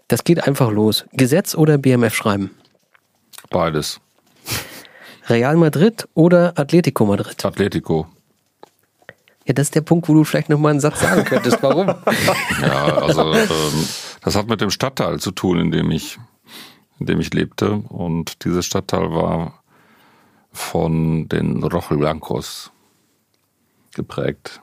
[0.07, 1.05] Das geht einfach los.
[1.13, 2.51] Gesetz oder BMF schreiben?
[3.49, 3.99] Beides.
[5.27, 7.43] Real Madrid oder Atletico Madrid?
[7.43, 8.07] Atletico.
[9.45, 11.61] Ja, das ist der Punkt, wo du vielleicht nochmal einen Satz sagen könntest.
[11.61, 11.87] Warum?
[12.61, 13.87] ja, also ähm,
[14.21, 16.17] das hat mit dem Stadtteil zu tun, in dem ich,
[16.99, 17.73] in dem ich lebte.
[17.73, 19.63] Und dieses Stadtteil war
[20.51, 22.71] von den Rochel Blancos
[23.93, 24.61] geprägt.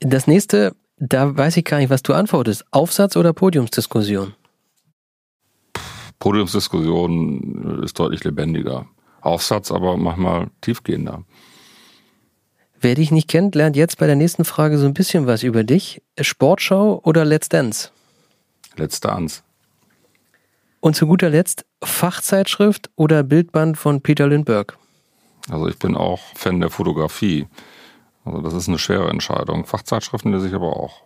[0.00, 2.64] Das nächste, da weiß ich gar nicht, was du antwortest.
[2.70, 4.34] Aufsatz oder Podiumsdiskussion?
[6.24, 8.86] Podiumsdiskussion ist deutlich lebendiger.
[9.20, 11.22] Aufsatz aber manchmal tiefgehender.
[12.80, 15.64] Wer dich nicht kennt, lernt jetzt bei der nächsten Frage so ein bisschen was über
[15.64, 16.00] dich.
[16.18, 17.90] Sportschau oder Let's Dance?
[18.76, 19.42] Let's Dance.
[20.80, 24.78] Und zu guter Letzt Fachzeitschrift oder Bildband von Peter Lindbergh?
[25.50, 27.48] Also ich bin auch Fan der Fotografie.
[28.24, 29.66] Also das ist eine schwere Entscheidung.
[29.66, 31.02] Fachzeitschriften lese ich aber auch.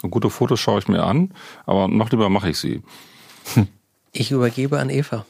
[0.00, 1.34] Und gute Fotos schaue ich mir an,
[1.66, 2.84] aber noch lieber mache ich sie.
[4.12, 5.24] Ich übergebe an Eva.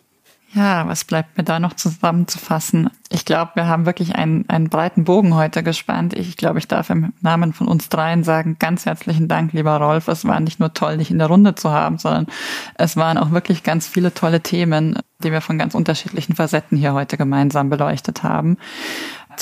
[0.55, 2.91] Ja, was bleibt mir da noch zusammenzufassen?
[3.09, 6.13] Ich glaube, wir haben wirklich einen, einen breiten Bogen heute gespannt.
[6.13, 10.09] Ich glaube, ich darf im Namen von uns dreien sagen, ganz herzlichen Dank, lieber Rolf.
[10.09, 12.27] Es war nicht nur toll, dich in der Runde zu haben, sondern
[12.75, 16.93] es waren auch wirklich ganz viele tolle Themen, die wir von ganz unterschiedlichen Facetten hier
[16.93, 18.59] heute gemeinsam beleuchtet haben.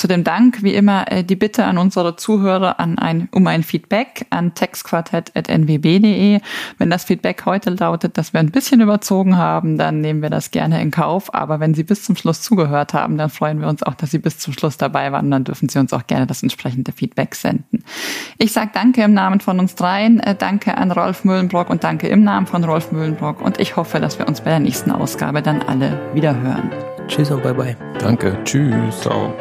[0.01, 3.61] Zu dem Dank, wie immer, äh, die Bitte an unsere Zuhörer an ein, um ein
[3.61, 6.39] Feedback an textquartett.nwb.de.
[6.79, 10.49] Wenn das Feedback heute lautet, dass wir ein bisschen überzogen haben, dann nehmen wir das
[10.49, 11.35] gerne in Kauf.
[11.35, 14.17] Aber wenn Sie bis zum Schluss zugehört haben, dann freuen wir uns auch, dass Sie
[14.17, 15.29] bis zum Schluss dabei waren.
[15.29, 17.83] Dann dürfen Sie uns auch gerne das entsprechende Feedback senden.
[18.39, 20.19] Ich sage Danke im Namen von uns dreien.
[20.19, 23.39] Äh, danke an Rolf Mühlenbrock und danke im Namen von Rolf Mühlenbrock.
[23.39, 26.71] Und ich hoffe, dass wir uns bei der nächsten Ausgabe dann alle wieder hören.
[27.07, 27.77] Tschüss und bye bye.
[27.99, 28.35] Danke.
[28.45, 29.01] Tschüss.
[29.01, 29.31] Ciao.